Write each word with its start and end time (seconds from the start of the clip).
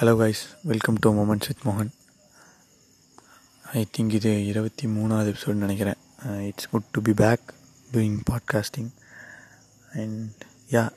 Hello 0.00 0.12
guys 0.12 0.42
welcome 0.62 0.96
to 1.00 1.10
moments 1.12 1.48
with 1.48 1.64
மோகன் 1.64 1.88
I 3.72 3.88
think 3.98 4.12
இது 4.12 4.46
இருபத்தி 4.46 4.86
மூணாவது 4.86 5.34
எபிசோடு 5.34 5.52
நினைக்கிறேன். 5.52 5.94
It's 6.46 6.68
good 6.68 6.82
to 6.82 7.02
be 7.02 7.12
back 7.12 7.40
doing 7.92 8.20
podcasting 8.30 8.88
and 9.92 10.44
yeah 10.70 10.90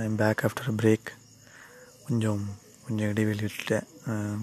I'm 0.00 0.16
back 0.16 0.40
after 0.42 0.74
break 0.82 1.08
கொஞ்சம் 2.06 2.44
கொஞ்சம் 2.86 3.08
இடைவெளி 3.08 3.38
விட்டுட்டேன். 3.38 3.86
Um, 4.06 4.38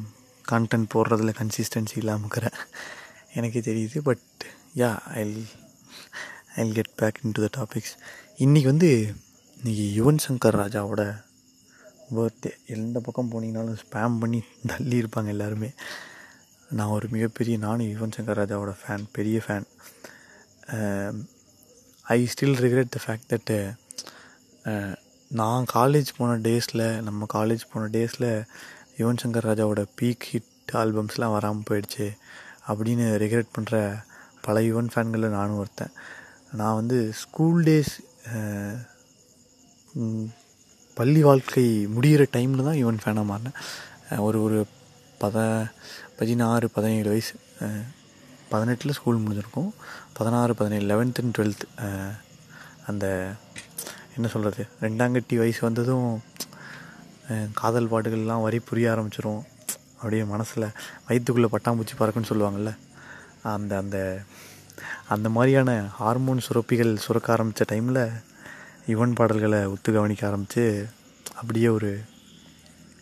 கான்டென்ட் 0.52 0.90
போடுறதுல 0.94 1.34
கன்சிஸ்டன்சி 1.40 1.98
இல்லாமல் 1.98 2.30
இருக்கிறேன். 2.30 2.66
எனக்கே 3.34 3.60
தெரியுது 3.60 4.00
but 4.00 4.46
yeah 4.76 4.98
I 4.98 5.48
I 6.56 6.72
get 6.72 6.96
back 6.96 7.20
into 7.32 7.48
the 7.48 7.64
topics 7.64 7.96
இன்றைக்கி 8.38 8.64
வந்து 8.64 9.16
இன்றைக்கி 9.64 9.88
யுவன் 10.02 10.18
சங்கர் 10.30 10.60
ராஜாவோட 10.64 11.26
பர்த்டே 12.16 12.52
எந்த 12.76 12.98
பக்கம் 13.06 13.32
போனீங்கனாலும் 13.32 13.80
ஸ்பேம் 13.84 14.16
பண்ணி 14.22 14.40
தள்ளி 14.72 14.96
இருப்பாங்க 15.02 15.30
எல்லாருமே. 15.36 15.70
நான் 16.78 16.94
ஒரு 16.98 17.08
மிகப்பெரிய 17.16 17.56
நானும் 17.66 17.90
யுவன் 17.94 18.16
சங்கர் 18.18 18.40
ராஜாவோட 18.42 18.74
ஃபேன் 18.80 19.04
பெரிய 19.18 19.38
fan 19.46 19.68
I 22.06 22.20
still 22.34 22.58
regret 22.66 22.94
the 22.96 23.00
fact 23.06 23.32
that 23.34 23.60
நான் 25.32 25.70
காலேஜ் 25.78 26.10
போன 26.18 26.38
டேஸில் 26.48 26.86
நம்ம 27.08 27.28
காலேஜ் 27.34 27.64
போன 27.72 27.88
டேஸில் 27.96 28.30
யுவன் 29.00 29.22
சங்கர் 29.24 29.48
ராஜாவோட 29.50 29.82
பீக் 30.00 30.28
ஹிட் 30.32 30.74
ஆல்பம்ஸ்லாம் 30.82 31.36
வராமல் 31.38 31.68
போயிடுச்சு. 31.70 32.08
அப்படின்னு 32.70 33.06
ரிக்ரெட் 33.24 33.54
பண்ணுற 33.58 33.76
பல 34.46 34.60
யுவன் 34.70 34.92
ஃபேன்களில் 34.94 35.36
நானும் 35.38 35.60
ஒருத்தன். 35.64 35.94
நான் 36.60 36.78
வந்து 36.80 36.98
ஸ்கூல் 37.22 37.62
uh, 37.62 37.66
டேஸ் 37.70 37.94
பள்ளி 40.98 41.22
வாழ்க்கை 41.28 41.64
முடிகிற 41.96 42.24
டைமில் 42.36 42.68
தான் 42.68 42.80
யுவன் 42.82 43.02
ஃபேனாக 43.02 43.30
மாறினேன். 43.32 43.58
ஒரு 44.28 44.38
ஒரு 44.46 44.60
பத 45.22 45.38
பதினாறு 46.20 46.66
பதினேழு 46.76 47.08
வயசு 47.14 47.36
பதினெட்டில் 48.52 48.96
ஸ்கூல் 48.98 49.22
முடிஞ்சிருக்கும். 49.24 49.70
பதினாறு 50.18 50.54
பதினேழு 50.60 50.86
லெவன்த் 50.92 51.20
அண்ட் 51.22 51.36
டுவெல்த்து 51.38 51.68
அந்த 52.90 53.06
என்ன 54.16 54.28
சொல்கிறது 54.34 54.64
ரெண்டாங்கட்டி 54.86 55.36
வயசு 55.42 55.62
வந்ததும் 55.68 56.08
காதல் 57.62 57.92
பாட்டுகள்லாம் 57.92 58.46
வரி 58.48 58.60
புரிய 58.70 58.92
ஆரம்பிச்சிரும். 58.94 59.42
அப்படியே 59.98 60.24
மனசில் 60.34 60.74
வயிற்றுக்குள்ளே 61.08 61.50
பட்டாம்பூச்சி 61.56 61.96
பறக்குன்னு 62.00 62.32
சொல்லுவாங்கள்ல 62.32 62.74
அந்த 63.56 63.74
அந்த 63.84 63.98
அந்த 65.14 65.28
மாதிரியான 65.36 65.72
ஹார்மோன் 66.00 66.46
சுரப்பிகள் 66.48 66.94
சுரக்க 67.06 67.30
ஆரம்பித்த 67.36 67.66
டைமில் 67.72 68.02
யுவன் 68.92 69.16
பாடல்களை 69.20 69.60
ஒத்து 69.74 69.90
கவனிக்க 69.96 70.24
ஆரம்பித்து 70.28 70.64
அப்படியே 71.40 71.70
ஒரு 71.78 71.92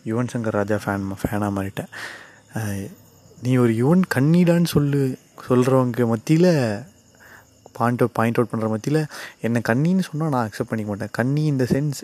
யுவன் 0.09 0.31
சங்கர் 0.33 0.58
ராஜா 0.59 0.78
ஃபேன் 0.83 1.05
ஃபேனாக 1.22 1.52
மாறிட்டேன். 1.58 1.91
நீ 3.45 3.52
ஒரு 3.64 3.73
யுவன் 3.81 4.03
கண்ணீடான்னு 4.16 4.69
சொல்லு 4.75 5.00
சொல்கிறவங்க 5.47 6.05
மத்தியில் 6.14 6.52
பாயிண்ட் 7.78 8.02
அவுட் 8.02 8.16
பாயிண்ட் 8.17 8.38
அவுட் 8.39 8.52
பண்ணுற 8.52 8.67
மத்தியில் 8.73 9.02
என்னை 9.45 9.61
கண்ணின்னு 9.69 10.06
சொன்னால் 10.09 10.33
நான் 10.36 10.45
அக்செப்ட் 10.47 10.72
பண்ணிக்க 10.72 10.91
மாட்டேன். 10.91 11.13
கண்ணி 11.19 11.44
இந்த 11.53 11.66
சென்ஸ் 11.73 12.00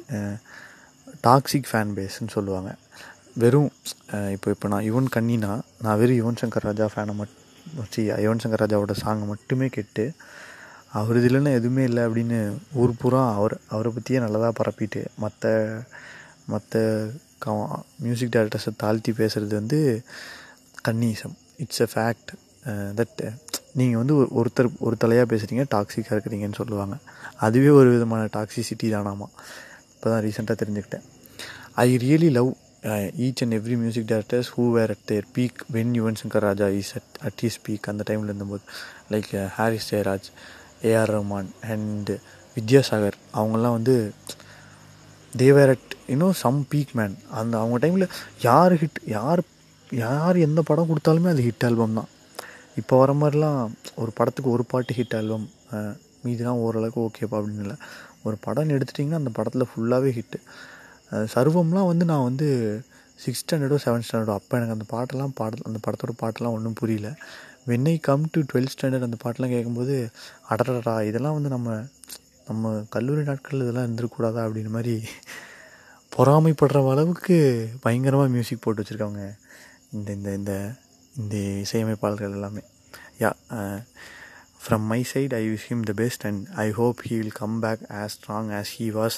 டாக்ஸிக் 1.28 1.70
ஃபேன் 1.72 1.94
பேஸ்ன்னு 1.98 2.34
சொல்லுவாங்க. 2.38 2.72
வெறும் 3.42 3.70
இப்போ 4.36 4.48
இப்போ 4.56 4.68
நான் 4.74 4.86
யுவன் 4.90 5.10
கண்ணினா 5.16 5.52
நான் 5.84 6.00
வெறும் 6.02 6.20
யுவன் 6.22 6.40
சங்கர் 6.42 6.68
ராஜா 6.70 6.88
ஃபேனை 6.94 7.14
மட் 7.20 7.36
வச்சு 7.80 8.02
யுவன் 8.26 8.42
சங்கர் 8.44 8.64
ராஜாவோட 8.64 8.96
சாங்கை 9.04 9.26
மட்டுமே 9.34 9.68
கேட்டு 9.76 10.06
அவர் 11.00 11.18
இதுலன்னு 11.20 11.52
எதுவுமே 11.58 11.84
இல்லை 11.90 12.02
அப்படின்னு 12.08 12.40
ஊர் 12.82 13.00
பூரா 13.02 13.22
அவர் 13.38 13.56
அவரை 13.74 13.92
பற்றியே 13.98 14.20
நல்லதாக 14.24 14.54
பரப்பிட்டு 14.60 15.02
மற்ற 15.24 15.52
மற்ற 16.48 16.80
க 17.40 17.56
மியூசிக் 18.06 18.34
டேரக்டர்ஸை 18.36 18.74
தாழ்த்தி 18.78 19.12
பேசுகிறது 19.12 19.54
வந்து 19.62 19.80
கன்னீசம். 20.88 21.36
It's 21.58 21.84
a 21.86 21.90
fact 21.94 22.32
that 23.00 23.22
uh, 23.22 23.28
uh, 23.28 23.34
நீங்கள் 23.80 24.00
வந்து 24.02 24.16
ஒருத்தர் 24.40 24.70
ஒரு 24.80 24.96
தலையாக 25.04 25.28
பேசுகிறீங்க 25.34 25.64
டாக்ஸிக்காக 25.76 26.16
இருக்கிறீங்கன்னு 26.16 26.60
சொல்லுவாங்க. 26.62 26.96
அதுவே 27.38 27.70
ஒரு 27.70 27.90
விதமான 27.90 28.24
டாக்ஸிசிட்டி 28.34 28.88
தானாமா. 28.96 29.28
இப்போ 29.94 30.08
தான் 30.10 30.24
ரீசெண்டாக 30.26 30.58
தெரிஞ்சுக்கிட்டேன். 30.62 31.06
I 31.76 31.88
really 32.06 32.30
love 32.38 32.50
each 33.26 33.42
and 33.44 33.56
every 33.58 33.76
music 33.84 34.08
directors 34.12 34.50
who 34.56 34.64
were 34.72 34.90
at 34.90 35.06
their 35.06 35.28
peak 35.36 35.60
when 35.72 35.94
Yuvan 36.00 36.20
Shankar 36.22 36.46
Raja 36.48 36.68
is 36.80 36.94
at 37.00 37.18
at 37.28 37.42
his 37.44 37.60
peak 37.68 37.90
அந்த 37.92 38.04
டைமில் 38.10 38.32
இருந்தபோது 38.32 38.64
like 39.14 39.30
Harris 39.58 39.90
Jayaraj 39.92 40.30
AR 40.84 41.14
Rahman 41.18 41.52
and 41.74 42.16
Vidyasagar 42.58 43.18
அவங்கெல்லாம் 43.34 43.78
வந்து 43.78 43.96
தேவர் 45.34 45.70
அட் 45.70 45.91
இன்னும் 46.14 46.36
சம் 46.44 46.60
பீக் 46.72 46.94
மேன் 47.00 47.16
அந்த 47.40 47.54
அவங்க 47.62 47.78
டைமில் 47.84 48.06
யார் 48.48 48.74
ஹிட் 48.82 49.00
யார் 49.16 49.42
யார் 50.04 50.38
எந்த 50.48 50.60
படம் 50.70 50.90
கொடுத்தாலுமே 50.92 51.30
அது 51.34 51.42
ஹிட் 51.48 51.66
ஆல்பம் 51.68 51.98
தான். 52.00 52.10
இப்போ 52.80 52.98
வர 53.02 53.12
மாதிரிலாம் 53.22 53.60
ஒரு 54.02 54.12
படத்துக்கு 54.20 54.50
ஒரு 54.56 54.64
பாட்டு 54.72 54.98
ஹிட் 55.00 55.16
ஆல்பம் 55.20 55.46
மீதிலாம் 56.26 56.62
ஓரளவுக்கு 56.66 57.00
ஓகேப்பா 57.08 57.38
அப்படின்னு 57.40 57.64
இல்லை. 57.66 57.78
ஒரு 58.28 58.38
படம் 58.46 58.74
எடுத்துட்டிங்கன்னா 58.76 59.20
அந்த 59.22 59.32
படத்தில் 59.38 59.70
ஃபுல்லாகவே 59.72 60.12
ஹிட்டு 60.18 60.40
சர்வம்லாம் 61.34 61.90
வந்து 61.92 62.06
நான் 62.12 62.28
வந்து 62.30 62.48
சிக்ஸ் 63.24 63.42
ஸ்டாண்டர்டோ 63.44 63.78
செவன்த் 63.86 64.06
ஸ்டாண்டர்டோ 64.08 64.36
அப்போ 64.40 64.54
எனக்கு 64.60 64.76
அந்த 64.78 64.86
பாட்டெல்லாம் 64.94 65.34
பாட 65.40 65.58
அந்த 65.70 65.80
படத்தோட 65.86 66.14
பாட்டெல்லாம் 66.22 66.56
ஒன்றும் 66.58 66.78
புரியல. 66.82 67.10
When 67.70 67.88
I 67.94 67.96
come 68.08 68.24
to 68.34 68.40
twelfth 68.52 68.74
standard 68.76 69.08
அந்த 69.08 69.18
பாட்டெலாம் 69.24 69.54
கேட்கும்போது 69.56 69.96
அடடடா 70.52 70.96
இதெல்லாம் 71.10 71.36
வந்து 71.38 71.52
நம்ம 71.56 71.76
நம்ம 72.50 72.72
கல்லூரி 72.96 73.24
நாட்களில் 73.30 73.66
இதெல்லாம் 73.66 73.88
இருந்துருக்கூடாதா 73.88 74.42
அப்படின்னு 74.46 74.72
மாதிரி 74.78 74.96
பொறாமைப்படுற 76.16 76.80
அளவுக்கு 76.94 77.38
பயங்கரமாக 77.84 78.32
மியூசிக் 78.36 78.64
போட்டு 78.64 78.82
வச்சுருக்காங்க. 78.82 79.24
இந்த 79.96 80.10
இந்த 80.18 80.30
இந்த 80.40 80.54
இந்த 81.20 81.36
இசையமைப்பாளர்கள் 81.64 82.36
எல்லாமே. 82.38 82.64
Yeah 83.22 83.32
from 84.64 84.86
my 84.92 85.00
side 85.12 85.34
I 85.40 85.44
wish 85.52 85.68
him 85.70 85.86
the 85.90 85.94
best 86.02 86.26
and 86.30 86.42
I 86.66 86.68
hope 86.80 87.00
he 87.08 87.14
will 87.22 87.38
come 87.40 87.56
back 87.66 87.84
as 88.00 88.16
strong 88.18 88.50
as 88.60 88.74
he 88.80 88.88
was 89.00 89.18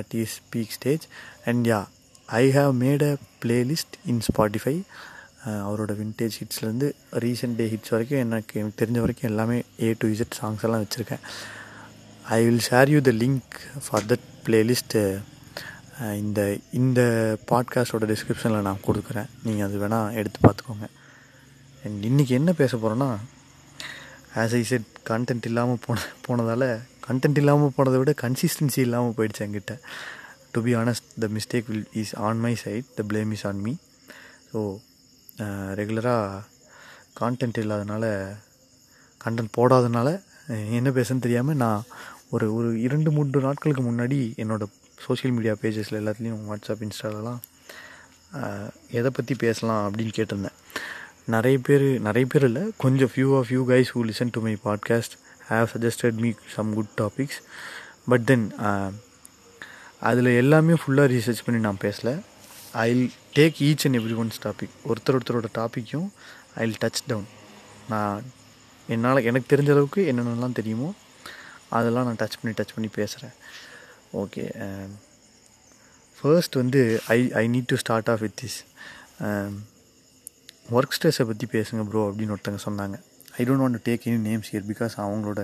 at 0.00 0.14
his 0.22 0.34
peak 0.54 0.72
stage 0.78 1.04
and 1.50 1.62
yeah 1.72 1.80
I 2.40 2.42
have 2.56 2.72
made 2.84 3.04
a 3.10 3.12
playlist 3.44 3.96
in 4.12 4.22
Spotify 4.28 4.76
அவரோட 5.66 5.92
vintage 6.02 6.36
ஹிட்ஸ்லேருந்து 6.40 6.88
recent 7.24 7.56
day 7.60 7.68
hits 7.74 7.92
வரைக்கும் 7.94 8.22
எனக்கு 8.24 8.60
எனக்கு 8.60 8.80
தெரிஞ்ச 8.82 8.98
வரைக்கும் 9.04 9.30
எல்லாமே 9.30 9.58
A 9.86 9.90
to 10.02 10.08
Z 10.14 10.36
songs 10.40 10.64
எல்லாம் 10.66 10.82
வச்சுருக்கேன். 10.84 11.22
I 12.36 12.38
will 12.46 12.64
share 12.70 12.90
you 12.94 13.00
the 13.08 13.12
link 13.24 13.56
for 13.86 14.06
that 14.12 14.26
playlist 14.46 15.02
இந்த 16.22 16.40
இந்த 16.78 17.00
பாட்காஸ்டோட 17.50 18.04
டிஸ்கிரிப்ஷனில் 18.10 18.66
நான் 18.66 18.82
கொடுக்குறேன். 18.86 19.28
நீங்கள் 19.44 19.66
அது 19.66 19.76
வேணால் 19.82 20.16
எடுத்து 20.20 20.38
பார்த்துக்கோங்க. 20.46 20.86
அண்ட் 21.84 22.02
இன்றைக்கி 22.08 22.32
என்ன 22.38 22.50
பேச 22.60 22.72
போகிறோன்னா 22.76 23.08
ஆஸ் 24.42 24.54
ஐ 24.58 24.62
செட் 24.70 24.88
கண்டென்ட் 25.10 25.46
இல்லாமல் 25.50 25.80
போன 25.86 26.02
போனதால் 26.26 26.66
கண்டென்ட் 27.06 27.40
இல்லாமல் 27.42 27.74
போனதை 27.76 27.98
விட 28.02 28.12
கன்சிஸ்டன்சி 28.24 28.80
இல்லாமல் 28.86 29.16
போயிடுச்சு 29.18 29.44
என்கிட்ட. 29.46 29.74
To 30.52 30.60
be 30.66 30.74
honest 30.82 31.08
the 31.24 31.28
mistake 31.36 31.68
will 31.70 31.88
is 32.02 32.14
on 32.28 32.42
my 32.46 32.52
side 32.64 32.88
the 32.98 33.04
blame 33.10 33.32
is 33.36 33.46
on 33.50 33.62
me 33.66 33.74
so 34.50 34.60
ரெகுலராக 35.80 36.42
கான்டென்ட் 37.20 37.60
இல்லாதனால 37.64 38.04
கண்டென்ட் 39.24 39.56
போடாதனால 39.58 40.08
என்ன 40.78 40.90
பேசுன்னு 40.98 41.24
தெரியாமல் 41.26 41.60
நான் 41.64 41.80
ஒரு 42.34 42.46
ஒரு 42.56 42.68
இரண்டு 42.86 43.10
மூன்று 43.16 43.38
நாட்களுக்கு 43.46 43.82
முன்னாடி 43.88 44.18
என்னோடய 44.42 44.84
சோஷியல் 45.04 45.34
மீடியா 45.36 45.54
பேஜஸில் 45.62 45.98
எல்லாத்துலேயும் 46.00 46.42
வாட்ஸ்அப் 46.48 46.82
இன்ஸ்டாலலாம் 46.86 47.40
எதை 48.98 49.10
பற்றி 49.10 49.34
பேசலாம் 49.44 49.82
அப்படின்னு 49.86 50.14
கேட்டிருந்தேன். 50.18 50.56
நிறைய 51.34 51.58
பேர் 51.66 51.86
நிறைய 52.06 52.24
பேர் 52.32 52.44
இல்லை 52.48 52.62
கொஞ்சம் 52.82 53.10
few 53.14 53.28
of 53.38 53.50
you 53.54 53.60
guys 53.68 53.90
who 53.94 54.00
listen 54.10 54.32
to 54.32 54.40
my 54.46 54.54
podcast 54.64 55.14
have 55.50 55.66
suggested 55.74 56.18
me 56.24 56.30
some 56.54 56.70
good 56.74 56.92
topics 57.00 57.40
but 58.06 58.24
then 58.30 58.46
அதில் 60.08 60.30
எல்லாமே 60.42 60.74
ஃபுல்லாக 60.80 61.08
ரீசர்ச் 61.14 61.44
பண்ணி 61.44 61.60
நான் 61.60 61.82
பேசலை. 61.84 62.14
I 62.72 62.86
will 62.92 63.12
take 63.36 63.58
each 63.68 63.84
and 63.86 63.98
every 64.00 64.16
one's 64.22 64.40
topic 64.46 64.74
ஒருத்தர் 64.90 65.16
ஒருத்தரோட 65.18 65.48
டாப்பிக்கும் 65.58 66.08
ஐ 66.54 66.64
வில் 66.66 66.80
டச் 66.84 67.02
டவுன் 67.06 67.28
நான் 67.88 68.24
என்னால் 68.88 69.26
எனக்கு 69.28 69.56
தெரிஞ்ச 69.56 69.70
அளவுக்கு 69.74 70.00
என்னென்னலாம் 70.12 70.58
தெரியுமோ 70.58 70.90
அதெல்லாம் 71.68 72.04
நான் 72.04 72.20
டச் 72.22 72.38
பண்ணி 72.42 72.54
டச் 72.60 72.74
பண்ணி 72.74 72.90
பேசுகிறேன் 72.94 73.34
ஓகே 74.22 74.44
ஃபர்ஸ்ட் 76.18 76.54
um, 76.54 76.60
வந்து 76.62 76.80
I 77.14 77.18
I 77.40 77.44
need 77.54 77.70
to 77.72 77.76
start 77.82 78.10
off 78.12 78.22
with 78.24 78.36
this 78.42 78.58
work 80.76 80.94
ஸ்ட்ரெஸ்ஸை 80.96 81.24
பற்றி 81.30 81.46
பேசுங்க 81.54 81.82
ப்ரோ 81.88 82.02
அப்படின்னு 82.08 82.34
ஒருத்தங்க 82.34 82.60
சொன்னாங்க. 82.66 82.96
I 83.38 83.44
don't 83.48 83.62
want 83.62 83.76
to 83.78 83.82
take 83.88 84.04
any 84.08 84.20
names 84.28 84.48
here 84.52 84.66
because 84.70 84.94
அவங்களோட 85.02 85.42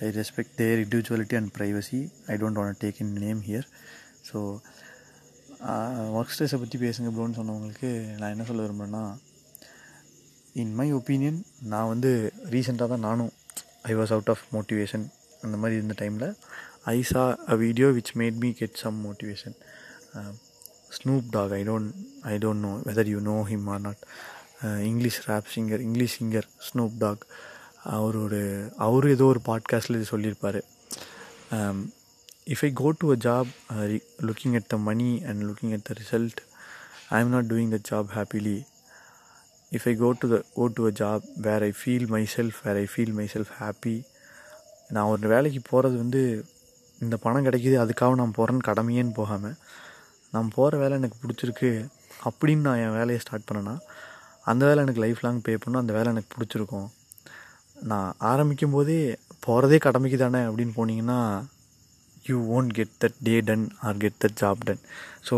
I 0.00 0.08
respect 0.18 0.54
their 0.60 0.80
individuality 0.84 1.36
and 1.40 1.50
privacy 1.56 2.00
I 2.32 2.36
don't 2.42 2.60
want 2.60 2.80
take 2.84 3.00
in 3.04 3.12
name 3.24 3.40
here 3.48 3.66
so 4.28 4.38
work 6.18 6.32
ஸ்ட்ரெஸ்ஸை 6.34 6.58
பற்றி 6.60 6.78
பேசுங்க 6.78 7.10
ப்ரோன்னு 7.16 7.38
சொன்னவங்களுக்கு 7.38 7.90
நான் 8.20 8.32
என்ன 8.34 8.44
சொல்ல 8.44 8.62
விரும்புகிறேன்னா 8.62 9.02
இன் 10.54 10.72
மை 10.74 10.88
ஒப்பீனியன் 10.92 11.40
நான் 11.72 11.90
வந்து 11.92 12.10
ரீசெண்டாக 12.54 12.88
தான் 12.92 13.06
நானும் 13.08 13.32
I 13.84 13.94
was 13.94 14.12
out 14.12 14.30
of 14.30 14.44
motivation 14.54 15.04
அந்த 15.42 15.56
மாதிரி 15.56 15.78
இருந்த 15.78 15.94
டைமில் 16.00 16.26
I 16.84 17.02
saw 17.02 17.22
a 17.52 17.56
video 17.56 17.88
which 17.88 18.12
made 18.16 18.34
me 18.34 18.52
get 18.52 18.76
some 18.76 18.98
motivation 19.06 19.56
Snoop 20.88 21.24
Dogg 21.30 21.52
I 21.52 21.62
don't 21.64 21.90
I 22.22 22.38
don't 22.38 22.62
know 22.62 22.72
whether 22.86 23.06
you 23.06 23.20
know 23.20 23.36
him 23.42 23.66
or 23.68 23.80
not 23.80 24.02
English 24.82 25.28
rap 25.28 25.50
singer 25.54 25.80
English 25.80 26.16
singer 26.20 26.48
Snoop 26.60 26.96
Dogg 26.98 27.22
அவரோட 27.84 28.34
அவர் 28.76 29.06
ஏதோ 29.08 29.24
ஒரு 29.24 29.40
பாட்காஸ்டில் 29.46 29.96
இது 29.96 30.04
சொல்லியிருப்பார். 30.04 30.60
If 32.46 32.64
I 32.64 32.72
go 32.72 32.90
to 32.90 33.12
a 33.12 33.16
job 33.16 33.50
looking 34.20 34.54
at 34.54 34.68
the 34.68 34.76
money 34.78 35.22
and 35.24 35.42
looking 35.42 35.72
at 35.72 35.86
the 35.88 35.92
result 35.92 36.40
I 37.10 37.20
am 37.20 37.28
not 37.28 37.48
doing 37.52 37.70
the 37.70 37.80
job 37.90 38.08
happily 38.16 38.58
if 39.72 39.88
I 39.88 39.96
go 39.96 40.12
to 40.12 40.28
the 40.28 40.42
go 40.54 40.66
to 40.68 40.86
a 40.86 40.90
job 40.90 41.24
where 41.36 41.62
I 41.62 41.72
feel 41.82 42.06
myself 42.36 42.66
where 42.66 42.76
I 42.76 42.86
feel 42.94 43.12
myself 43.34 43.52
happy 43.60 43.96
நான் 44.90 45.04
ஒரு 45.04 45.28
வேலைக்கு 45.28 45.62
போகிறது 45.70 45.96
வந்து 45.96 46.22
இந்த 47.04 47.16
பணம் 47.24 47.46
கிடைக்கிது 47.46 47.76
அதுக்காக 47.82 48.18
நான் 48.20 48.36
போகிறேன்னு 48.38 48.66
கடமையேன்னு 48.68 49.14
போகாமல் 49.20 49.56
நான் 50.32 50.50
போகிற 50.56 50.78
வேலை 50.82 50.96
எனக்கு 51.00 51.20
பிடிச்சிருக்கு 51.22 51.70
அப்படின்னு 52.28 52.66
நான் 52.68 52.80
என் 52.84 52.96
வேலையை 53.00 53.20
ஸ்டார்ட் 53.22 53.46
பண்ணேன்னா 53.48 53.74
அந்த 54.50 54.62
வேலை 54.68 54.80
எனக்கு 54.84 55.02
லைஃப் 55.04 55.22
லாங் 55.24 55.44
பே 55.46 55.54
பண்ணும் 55.62 55.82
அந்த 55.82 55.92
வேலை 55.96 56.08
எனக்கு 56.14 56.30
பிடிச்சிருக்கும். 56.34 56.88
நான் 57.90 58.10
ஆரம்பிக்கும் 58.30 58.74
போதே 58.76 58.98
போகிறதே 59.46 59.78
கடமைக்கு 59.86 60.18
தானே 60.22 60.40
அப்படின்னு 60.48 60.74
போனீங்கன்னா 60.78 61.18
you 62.28 62.36
won't 62.56 62.72
get 62.78 62.94
that 63.02 63.18
day 63.28 63.34
done 63.48 63.66
or 63.88 64.00
get 64.02 64.18
that 64.24 64.38
job 64.42 64.64
done 64.68 64.82
so 65.28 65.36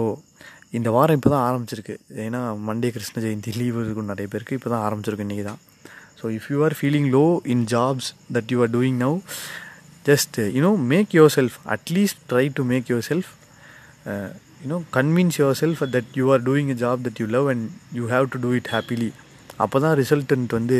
இந்த 0.79 0.88
வாரம் 0.97 1.17
இப்போ 1.19 1.31
தான் 1.35 1.44
ஆரம்பிச்சிருக்கு. 1.49 1.94
ஏன்னா 2.26 2.41
மண்டே 2.69 2.88
கிருஷ்ண 2.94 3.17
ஜெயந்தி 3.25 3.53
லீவ் 3.61 3.76
இருக்கும் 3.82 4.11
நிறைய 4.12 4.29
பேருக்கு 4.32 4.56
இப்போ 4.58 4.70
தான் 4.75 4.85
ஆரம்பிச்சிருக்கு 4.87 5.26
இன்றைக்கி 5.26 5.44
தான் 5.50 5.61
so 6.20 6.25
if 6.38 6.49
you 6.53 6.58
are 6.69 6.76
feeling 6.79 7.08
low 7.17 7.25
in 7.55 7.65
jobs 7.75 8.08
that 8.37 8.53
you 8.55 8.58
are 8.67 8.73
doing 8.76 8.99
now 9.05 9.17
just 10.04 10.38
you know 10.56 10.72
make 10.93 11.10
yourself 11.37 11.56
at least 11.75 12.20
try 12.31 12.44
to 12.54 12.62
make 12.64 12.88
yourself 13.10 13.31
you know 14.62 14.78
convince 14.90 15.38
yourself 15.60 15.82
that 15.96 16.10
you 16.20 16.26
are 16.34 16.43
doing 16.43 16.70
a 16.70 16.78
job 16.84 17.02
that 17.06 17.20
you 17.22 17.26
love 17.37 17.49
and 17.49 17.66
you 17.93 18.04
have 18.06 18.26
to 18.34 18.40
do 18.40 18.50
it 18.54 18.70
happily 18.72 19.10
அப்போ 19.58 19.78
தான் 19.81 19.94
resultant 20.02 20.52
வந்து 20.52 20.78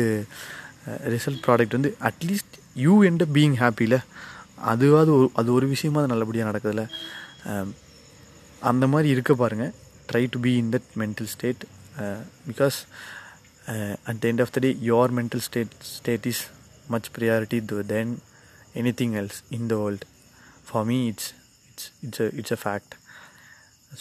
result 1.15 1.41
product 1.45 1.75
வந்து 1.77 1.91
at least 2.01 2.55
you 2.75 2.93
end 3.09 3.25
being 3.37 3.57
ஹாப்பியில் 3.57 3.99
அதுவாது 4.71 5.11
ஒரு 5.13 5.27
அது 5.35 5.49
ஒரு 5.53 5.65
விஷயமா 5.67 5.99
அது 6.01 6.11
நல்லபடியாக 6.13 6.49
நடக்குதுல்ல 6.51 6.83
அந்த 8.61 8.85
மாதிரி 8.87 9.07
இருக்க 9.09 9.31
பாருங்கள் 9.33 9.73
try 10.09 10.23
to 10.33 10.39
be 10.39 10.51
in 10.61 10.69
that 10.75 10.91
mental 11.01 11.29
state 11.33 11.63
because 12.47 12.77
at 14.09 14.19
the 14.21 14.27
end 14.31 14.43
of 14.45 14.53
the 14.55 14.61
day 14.65 14.71
your 14.91 15.13
mental 15.19 15.43
state 15.47 15.73
state 15.95 16.27
is 16.31 16.43
much 16.87 17.09
priority 17.17 17.59
then 17.87 18.13
anything 19.01 19.15
else 19.21 19.39
in 19.57 19.67
the 19.67 19.77
world 19.83 20.05
for 20.69 20.85
me 20.85 20.97
it's 21.07 21.29
it's 21.69 21.89
it's 22.05 22.21
a 22.21 22.29
it's 22.39 22.55
a 22.57 22.59
fact 22.63 22.93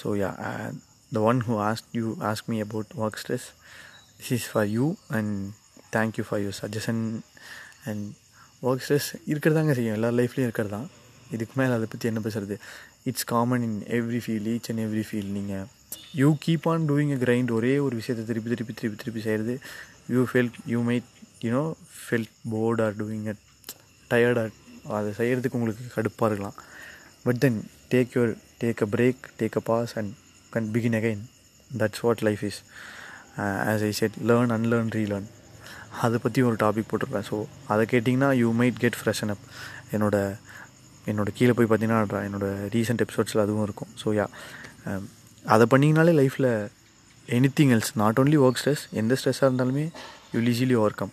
so 0.03 0.09
yeah 0.23 0.31
the 1.13 1.23
one 1.31 1.41
who 1.49 1.57
ask 1.69 1.89
you 1.99 2.07
ask 2.31 2.49
me 2.53 2.59
about 2.67 2.93
work 3.03 3.21
stress 3.23 3.49
this 4.19 4.33
is 4.39 4.49
for 4.53 4.69
you 4.77 4.87
and 5.19 5.35
thank you 5.97 6.25
for 6.29 6.43
your 6.45 6.57
suggestion 6.63 7.03
and 7.91 8.05
work 8.63 8.83
stress 8.85 9.11
இருக்கிறதாங்க 9.31 9.73
செய்யும். 9.75 9.97
எல்லா 9.99 10.11
லைஃப்லேயும் 10.19 10.49
இருக்கிறது 10.49 10.75
தான் 10.77 10.89
இதுக்கு 11.31 11.55
மேலே 11.61 11.73
அதை 11.77 11.87
பற்றி 11.93 12.07
என்ன 12.11 12.21
பேசுறது? 12.25 12.57
It's 13.11 13.27
common 13.33 13.63
in 13.69 13.79
every 13.99 14.21
field 14.25 14.49
each 14.53 14.69
and 14.71 14.83
every 14.85 15.05
field 15.09 15.31
நீங்கள் 15.37 15.65
you 16.21 16.29
keep 16.45 16.67
on 16.73 16.85
doing 16.91 17.13
a 17.17 17.21
grind 17.23 17.51
ஒரே 17.51 17.73
ஒரு 17.87 17.95
விஷயத்தை 18.01 18.25
திருப்பி 18.29 18.51
திருப்பி 18.53 18.75
திருப்பி 18.81 18.99
திருப்பி 19.03 19.23
செய்கிறது 19.27 19.55
you 20.15 20.23
felt 20.31 20.59
you 20.73 20.81
might 20.89 21.09
you know 21.47 21.65
felt 22.03 22.33
bored 22.53 22.83
or 22.87 22.97
doing 23.01 23.27
at 23.33 23.43
tired 24.11 24.39
டயர்டாக 24.39 24.51
அதை 24.99 25.11
செய்கிறதுக்கு 25.19 25.59
உங்களுக்கு 25.59 25.85
கடுப்பாக 25.97 26.29
இருக்கலாம். 26.31 26.57
But 27.27 27.41
then 27.45 27.59
take 27.93 28.15
your 28.17 28.33
take 28.63 28.83
a 28.87 28.89
break 28.95 29.23
take 29.41 29.57
a 29.61 29.63
pause 29.71 29.93
and 30.01 30.11
can 30.55 30.69
begin 30.75 30.97
again 31.01 31.23
that's 31.83 32.03
what 32.07 32.23
life 32.29 32.43
is 32.51 32.61
as 33.73 33.85
I 33.89 33.93
said 34.01 34.17
learn 34.31 34.53
unlearn 34.59 34.91
relearn 34.99 35.29
அதை 36.05 36.19
பற்றி 36.25 36.41
ஒரு 36.49 36.57
topic 36.65 36.89
போட்டிருப்பேன் 36.91 37.27
ஸோ 37.31 37.37
அதை 37.73 37.83
கேட்டிங்கன்னா 37.93 38.31
you 38.43 38.49
might 38.61 38.79
get 38.85 38.99
freshen 39.01 39.33
up 39.35 39.45
என்னோட 39.95 40.17
என்னோட 41.11 41.31
கீழே 41.39 41.53
போய் 41.59 41.69
பார்த்தீங்கன்னா 41.71 42.21
என்னோடய 42.29 42.69
ரீசெண்ட் 42.75 43.03
எபிசோட்ஸில் 43.05 43.43
அதுவும் 43.45 43.65
இருக்கும். 43.69 43.91
ஸோ 44.03 44.09
யா 44.19 44.27
அதை 45.45 45.65
பண்ணிங்கனாலே 45.73 46.13
லைஃப்பில் 46.21 46.51
anything 47.59 47.73
else 47.77 47.93
not 48.03 48.19
only 48.23 48.39
work 48.45 48.61
stress 48.61 48.85
எந்த 49.01 49.17
ஸ்ட்ரெஸ்ஸாக 49.21 49.49
இருந்தாலுமே 49.51 49.85
you'll 50.35 50.51
easily 50.53 50.77
overcome 51.01 51.13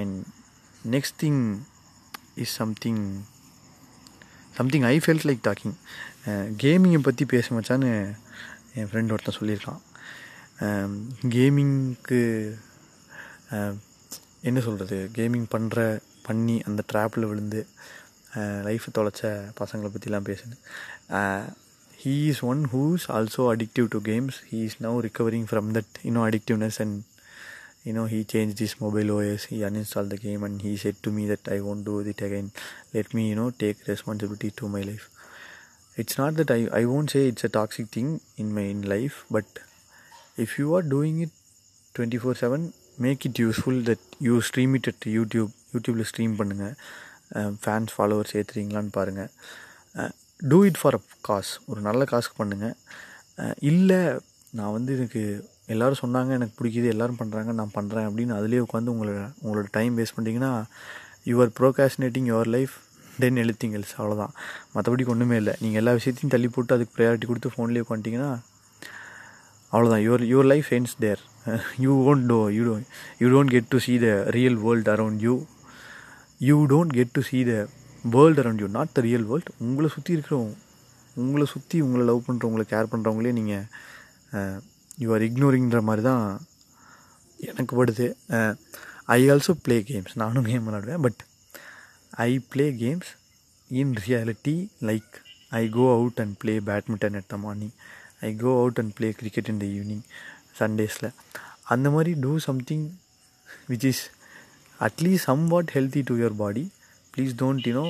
and 0.00 0.16
next 0.94 1.16
thing 1.22 1.40
is 2.34 2.54
something 2.54 3.02
something 4.54 4.82
I 4.82 4.96
felt 4.98 5.26
like 5.28 5.42
talking 5.48 5.76
கேமிங்கை 6.56 7.00
பற்றி 7.02 7.24
பேச 7.24 7.54
மச்சான்னு 7.54 7.90
என் 8.74 8.88
ஃப்ரெண்ட் 8.90 9.12
ஒருத்தன் 9.14 9.40
சொல்லியிருக்கான். 9.40 9.82
Um, 10.62 10.92
கேமிங்க்கு 11.34 12.20
uh, 13.52 13.72
என்ன 14.40 14.58
சொல்கிறது 14.60 14.96
கேமிங் 15.14 15.46
பண்ணுற 15.54 15.78
பண்ணி 16.22 16.56
அந்த 16.62 16.80
ட்ராப்பில் 16.92 17.26
விழுந்து 17.30 17.60
uh, 18.34 18.58
லைஃப்பை 18.66 18.90
தொலைச்ச 18.98 19.22
பசங்களை 19.60 19.90
பற்றிலாம் 19.94 20.28
பேசுனேன். 20.30 20.60
He 22.02 22.14
is 22.30 22.42
one 22.44 22.62
who's 22.72 23.04
also 23.16 23.44
addictive 23.54 23.88
to 23.88 24.00
games 24.10 24.38
he 24.50 24.60
is 24.68 24.78
now 24.82 24.98
recovering 25.08 25.48
from 25.50 25.68
that 25.76 25.92
இன்னும் 26.02 26.26
addictiveness 26.30 26.78
and 26.84 26.96
you 27.84 27.92
know 27.96 28.06
he 28.12 28.20
changed 28.34 28.58
his 28.64 28.74
mobile 28.82 29.10
os 29.16 29.44
he 29.50 29.58
uninstalled 29.68 30.10
the 30.14 30.20
game 30.26 30.42
and 30.48 30.62
he 30.66 30.72
said 30.82 30.96
to 31.06 31.10
me 31.16 31.24
that 31.32 31.48
i 31.56 31.60
won't 31.66 31.84
do 31.90 31.96
it 32.12 32.20
again 32.28 32.48
let 32.96 33.08
me 33.16 33.24
you 33.30 33.36
know 33.40 33.50
take 33.64 33.88
responsibility 33.92 34.50
to 34.60 34.68
my 34.76 34.82
life 34.90 35.06
it's 35.96 36.16
not 36.22 36.32
that 36.38 36.50
i, 36.50 36.60
I 36.80 36.84
won't 36.84 37.10
say 37.16 37.28
it's 37.28 37.44
a 37.44 37.52
toxic 37.58 37.88
thing 37.96 38.08
in 38.36 38.54
my 38.54 38.66
in 38.74 38.82
life 38.94 39.18
but 39.30 39.44
if 40.44 40.58
you 40.60 40.74
are 40.76 40.86
doing 40.96 41.20
it 41.26 41.32
24 41.94 42.34
7 42.34 42.72
make 42.98 43.26
it 43.26 43.38
useful 43.38 43.76
that 43.90 44.02
you 44.20 44.40
stream 44.50 44.74
it 44.80 44.88
at 44.92 45.12
youtube 45.18 45.52
யூடியூப்பில் 45.74 46.08
stream 46.10 46.34
பண்ணுங்கள் 46.40 46.74
fans 47.62 47.94
followers 47.94 48.34
ஏற்றுறீங்களான்னு 48.40 48.92
பாருங்கள் 48.98 49.30
do 50.50 50.58
it 50.68 50.78
for 50.80 50.96
a 50.98 51.02
cause 51.28 51.50
ஒரு 51.70 51.80
நல்ல 51.88 52.04
காசுக்கு 52.12 52.38
பண்ணுங்கள் 52.42 52.76
இல்லை 53.70 54.00
நான் 54.58 54.74
வந்து 54.76 54.92
எனக்கு 54.98 55.22
எல்லோரும் 55.66 56.00
சொன்னாங்க 56.00 56.30
எனக்கு 56.30 56.64
பிடிக்குது 56.64 56.84
எல்லோரும் 56.84 57.16
பண்ணுறாங்க 57.18 57.52
நான் 57.52 57.70
பண்ணுறேன் 57.74 58.06
அப்படின்னு 58.08 58.34
அதிலே 58.34 58.58
உட்காந்து 58.58 58.86
உங்களை 58.86 59.14
உங்களோட 59.14 59.64
டைம் 59.70 59.98
வேஸ்ட் 59.98 60.16
பண்ணிட்டீங்கன்னா 60.16 60.64
your 61.26 61.52
procrastinating 61.60 62.26
your 62.26 62.46
life 62.46 62.74
then 63.18 63.36
எழுத்திங்கல்ஸ் 63.36 63.94
அவ்வளோதான் 63.98 64.32
மற்றபடி 64.74 65.06
ஒன்றுமே 65.06 65.36
இல்லை. 65.36 65.54
நீங்கள் 65.60 65.80
எல்லா 65.80 65.92
விஷயத்தையும் 65.92 66.30
தள்ளி 66.30 66.48
போட்டு 66.48 66.74
அதுக்கு 66.74 66.94
ப்ரையாரிட்டி 66.96 67.26
கொடுத்து 67.26 67.50
ஃபோன்லேயே 67.50 67.84
உட்காந்துட்டிங்கன்னா 67.84 68.38
அவ்வளோதான் 69.72 70.04
your 70.04 70.24
your 70.24 70.44
life 70.44 70.72
ends 70.72 70.96
there 70.98 71.22
you 71.78 72.14
won't 72.14 72.26
do 72.26 72.48
you 72.48 72.74
don't 72.74 72.84
you 73.18 73.28
don't 73.28 73.50
get 73.50 73.68
to 73.68 73.78
see 73.78 73.98
the 73.98 74.30
real 74.30 74.56
world 74.56 74.88
around 74.88 75.18
you 75.18 75.46
you 76.38 76.66
don't 76.66 76.92
get 76.92 77.10
to 77.12 77.20
see 77.20 77.44
the 77.44 77.66
world 78.04 78.42
around 78.42 78.60
you 78.60 78.66
not 78.66 78.92
the 78.92 79.00
real 79.00 79.22
world 79.22 79.50
உங்களை 79.58 79.88
சுற்றி 79.88 80.16
இருக்கிறவங்க 80.16 80.54
உங்களை 81.14 81.46
சுற்றி 81.46 81.80
உங்களை 81.80 82.04
love 82.04 82.22
பண்ணுறவங்களை 82.26 82.64
care 82.70 82.92
பண்ணுறவங்களே 82.92 83.32
நீங்கள் 83.32 84.62
you 85.02 85.08
are 85.14 85.24
இக்னோரிங்கிற 85.28 85.80
மாதிரி 85.88 86.02
தான் 86.10 86.24
எனக்கு 87.50 87.72
படுது. 87.78 88.06
ஐ 89.16 89.20
ஆல்சோ 89.32 89.52
ப்ளே 89.64 89.76
கேம்ஸ் 89.90 90.14
நானும் 90.22 90.48
கேம் 90.50 90.66
விளாடுவேன் 90.68 91.04
but 91.06 91.20
I 92.26 92.30
play 92.52 92.66
games 92.82 93.10
in 93.70 93.94
reality 94.06 94.56
like 94.90 95.12
I 95.60 95.62
go 95.76 95.84
out 95.96 96.20
and 96.24 96.34
play 96.42 96.54
badminton 96.68 97.16
at 97.20 97.30
the 97.32 97.38
morning 97.44 97.74
I 98.28 98.30
go 98.44 98.52
out 98.62 98.80
and 98.82 98.94
play 98.98 99.10
cricket 99.20 99.50
in 99.52 99.60
the 99.64 99.66
evening 99.76 100.04
சண்டேஸில் 100.60 101.10
அந்த 101.74 101.86
மாதிரி 101.96 102.12
do 102.24 102.32
something 102.48 102.86
which 103.70 103.86
is 103.92 104.02
at least 104.88 105.26
somewhat 105.52 105.70
healthy 105.76 106.02
to 106.10 106.16
your 106.22 106.36
body 106.42 106.64
please 107.14 107.32
don't 107.42 107.66
you know 107.70 107.86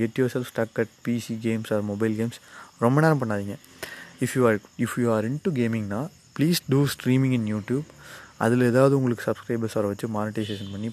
get 0.00 0.18
yourself 0.34 0.50
stuck 0.52 0.78
at 0.82 0.94
PC 1.06 1.34
games 1.46 1.70
or 1.76 1.84
mobile 1.90 2.14
games 2.20 2.38
ரொம்ப 2.84 2.96
நேரம் 3.04 3.20
பண்ணாதீங்க. 3.22 3.56
If 4.24 4.34
you 4.36 4.42
are 4.48 4.58
if 4.84 4.96
you 5.02 5.06
are 5.16 5.26
into 5.46 5.50
கேமிங்னா 5.60 6.00
please 6.40 6.60
do 6.72 6.80
streaming 6.94 7.34
in 7.38 7.48
YouTube 7.54 7.88
அதில் 8.44 8.68
ஏதாவது 8.70 8.94
உங்களுக்கு 8.98 9.24
subscribers 9.28 9.76
வர 9.78 9.86
வச்சு 9.92 10.06
monetisation 10.16 10.72
பண்ணி 10.74 10.90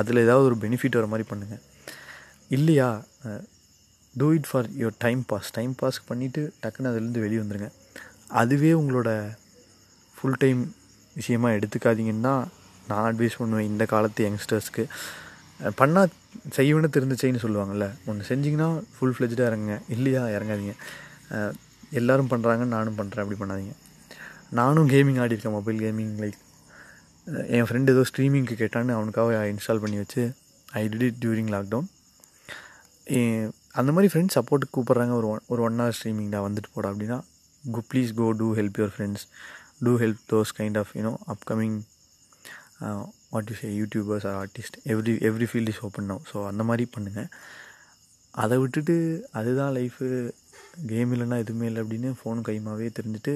அதில் 0.00 0.22
ஏதாவது 0.26 0.46
ஒரு 0.50 0.56
பெனிஃபிட் 0.64 0.96
வர 0.98 1.06
மாதிரி 1.12 1.24
பண்ணுங்கள் 1.30 1.62
இல்லையா? 2.56 2.88
Do 4.14 4.26
it 4.36 4.48
for 4.48 4.66
your 4.80 4.96
time 5.04 5.20
pass 5.30 5.50
time 5.58 5.72
pass 5.82 5.98
பண்ணிவிட்டு 6.08 6.42
டக்குன்னு 6.62 6.90
அதுலேருந்து 6.90 7.22
வெளியே 7.24 7.40
வந்துடுங்க 7.42 7.68
அதுவே 8.40 8.72
உங்களோட 8.80 9.10
ஃபுல் 10.16 10.40
டைம் 10.42 10.60
விஷயமாக 11.18 11.56
எடுத்துக்காதீங்கன்னு 11.58 12.26
தான் 12.28 12.42
நான் 12.90 13.06
அட்வைஸ் 13.08 13.38
பண்ணுவேன் 13.40 13.68
இந்த 13.70 13.84
காலத்து 13.92 14.26
யங்ஸ்டர்ஸ்க்கு 14.28 14.84
பண்ணால் 15.80 16.12
செய்வனு 16.56 16.88
தெரிஞ்சிச்சேன்னு 16.96 17.42
சொல்லுவாங்கள்ல 17.44 17.86
ஒன்று 18.10 18.28
செஞ்சிங்கன்னா 18.30 18.68
ஃபுல் 18.94 19.14
ஃப்ளெஜ்டாக 19.16 19.48
இறங்குங்க. 19.50 19.76
இல்லையா? 19.94 20.22
இறங்காதீங்க. 20.36 20.74
எல்லோரும் 22.00 22.30
பண்ணுறாங்க 22.32 22.64
நானும் 22.74 22.98
பண்ணுறேன் 23.00 23.22
அப்படி 23.24 23.38
பண்ணாதீங்க. 23.42 23.74
நானும் 24.52 24.88
கேமிங் 24.88 25.18
ஆடிருக்கேன் 25.18 25.54
மொபைல் 25.54 25.78
கேமிங் 25.82 26.14
லைக் 26.22 26.38
என் 27.56 27.66
ஃப்ரெண்டு 27.68 27.92
ஏதோ 27.94 28.02
ஸ்ட்ரீமிங்க்கு 28.08 28.54
கேட்டான்னு 28.54 28.92
அவனுக்காக 28.92 29.40
இன்ஸ்டால் 29.52 29.82
பண்ணி 29.82 29.98
வச்சு 29.98 30.22
I 30.72 30.82
did 30.88 31.04
it 31.06 31.20
during 31.22 31.50
lockdown 31.54 31.88
அந்த 33.74 33.90
மாதிரி 33.92 34.08
ஃப்ரெண்ட்ஸ் 34.12 34.36
சப்போர்ட்டுக்கு 34.38 34.74
கூப்பிட்றாங்க 34.76 35.14
ஒரு 35.14 35.28
ஒன் 35.28 35.44
ஒரு 35.48 35.62
ஒன் 35.62 35.78
ஹவர் 35.80 35.96
ஸ்ட்ரீமிங்டா 35.98 36.40
வந்துட்டு 36.44 36.70
போட 36.74 36.86
அப்படின்னா 36.90 37.18
கு 37.64 37.82
please 37.90 38.10
go 38.14 38.26
to 38.40 38.48
help 38.54 38.78
your 38.80 38.94
friends 38.96 39.24
to 39.82 39.92
help 39.98 40.22
those 40.32 40.52
kind 40.58 40.78
of 40.78 40.92
you know 40.96 41.12
upcoming 41.28 41.78
what 43.30 43.50
you 43.50 43.56
say 43.60 43.70
YouTubers 43.76 44.26
are 44.26 44.36
artist 44.36 44.76
every 44.86 45.14
every 45.28 45.48
field 45.50 45.70
is 45.72 45.82
open 45.82 46.08
now 46.10 46.22
so 46.32 46.38
அந்த 46.46 46.64
மாதிரி 46.64 46.86
பண்ணுங்கள் 46.96 47.28
அதை 48.34 48.56
விட்டுட்டு 48.58 48.96
அதுதான் 49.32 49.72
லைஃபு 49.72 50.06
கேம் 50.86 51.10
இல்லைன்னா 51.14 51.38
எதுவுமே 51.38 51.66
இல்லை 51.66 51.80
அப்படின்னு 51.82 52.10
ஃபோன் 52.20 52.38
கைமாவே 52.46 52.86
தெரிஞ்சுட்டு 52.94 53.34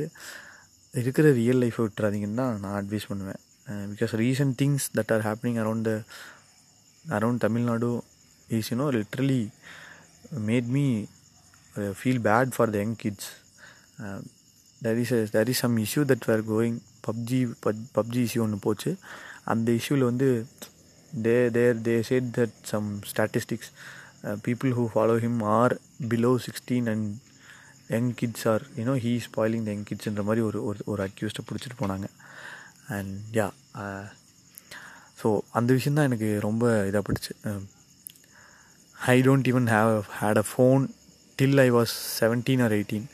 இருக்கிற 1.00 1.26
ரியல் 1.40 1.60
லைஃப்பை 1.62 1.82
விட்டுறாதீங்கன்னு 1.84 2.40
தான் 2.40 2.60
நான் 2.64 2.76
அட்வைஸ் 2.80 3.08
பண்ணுவேன். 3.10 3.40
Because 3.92 4.12
recent 4.22 4.54
things 4.60 4.86
that 4.98 5.12
are 5.14 5.24
happening 5.28 5.58
around 5.62 5.86
the 5.88 5.92
around 7.16 7.42
Tamil Nadu 7.44 7.88
is 8.58 8.70
you know 8.72 8.86
literally 8.98 9.42
made 10.50 10.70
me 10.76 10.86
feel 11.98 12.22
bad 12.28 12.54
for 12.56 12.72
the 12.74 12.78
young 12.82 12.96
kids 13.02 13.28
there 14.86 15.00
is 15.02 15.12
there 15.36 15.50
is 15.54 15.62
some 15.64 15.76
issue 15.84 16.04
that 16.12 16.26
were 16.30 16.44
going 16.52 16.78
PUBG 17.08 17.40
pub 17.66 17.82
PUBG 17.98 18.20
issue 18.26 18.42
ஒன்று 18.46 18.64
போச்சு. 18.66 18.92
அந்த 19.52 19.68
இஷ்யூவில் 19.78 20.08
வந்து 20.10 20.28
they 21.26 21.36
their 21.56 21.76
they 21.88 21.94
said 22.08 22.30
that 22.38 22.56
some 22.70 22.88
statistics 23.10 23.70
people 24.46 24.72
who 24.78 24.84
follow 24.94 25.16
him 25.24 25.40
are 25.58 25.74
below 26.12 26.32
sixteen 26.46 26.88
and 26.92 27.06
young 27.94 28.10
kids 28.20 28.46
are 28.52 28.62
you know 28.78 28.94
he 29.04 29.12
spoiling 29.26 29.64
the 29.68 29.70
young 29.74 29.86
கிட்ஸ்ன்ற 29.90 30.24
மாதிரி 30.28 30.42
ஒரு 30.48 30.58
ஒரு 30.68 30.80
ஒரு 30.92 31.02
அக்யூஸ்ட்டை 31.08 31.44
பிடிச்சிட்டு 31.48 31.78
போனாங்க. 31.82 32.08
அண்ட் 32.96 33.14
யா 33.38 33.46
ஸோ 35.20 35.28
அந்த 35.58 35.70
விஷயந்தான் 35.78 36.08
எனக்கு 36.10 36.28
ரொம்ப 36.46 36.64
இதாக 36.90 37.02
பிடிச்சி 37.08 37.32
I 39.14 39.16
don't 39.28 39.48
even 39.52 39.68
have 39.76 39.94
had 40.20 40.40
a 40.42 40.46
phone 40.50 40.82
till 41.38 41.60
I 41.64 41.68
was 41.78 41.94
seventeen 42.20 42.62
or 42.66 42.74
eighteen 42.78 43.06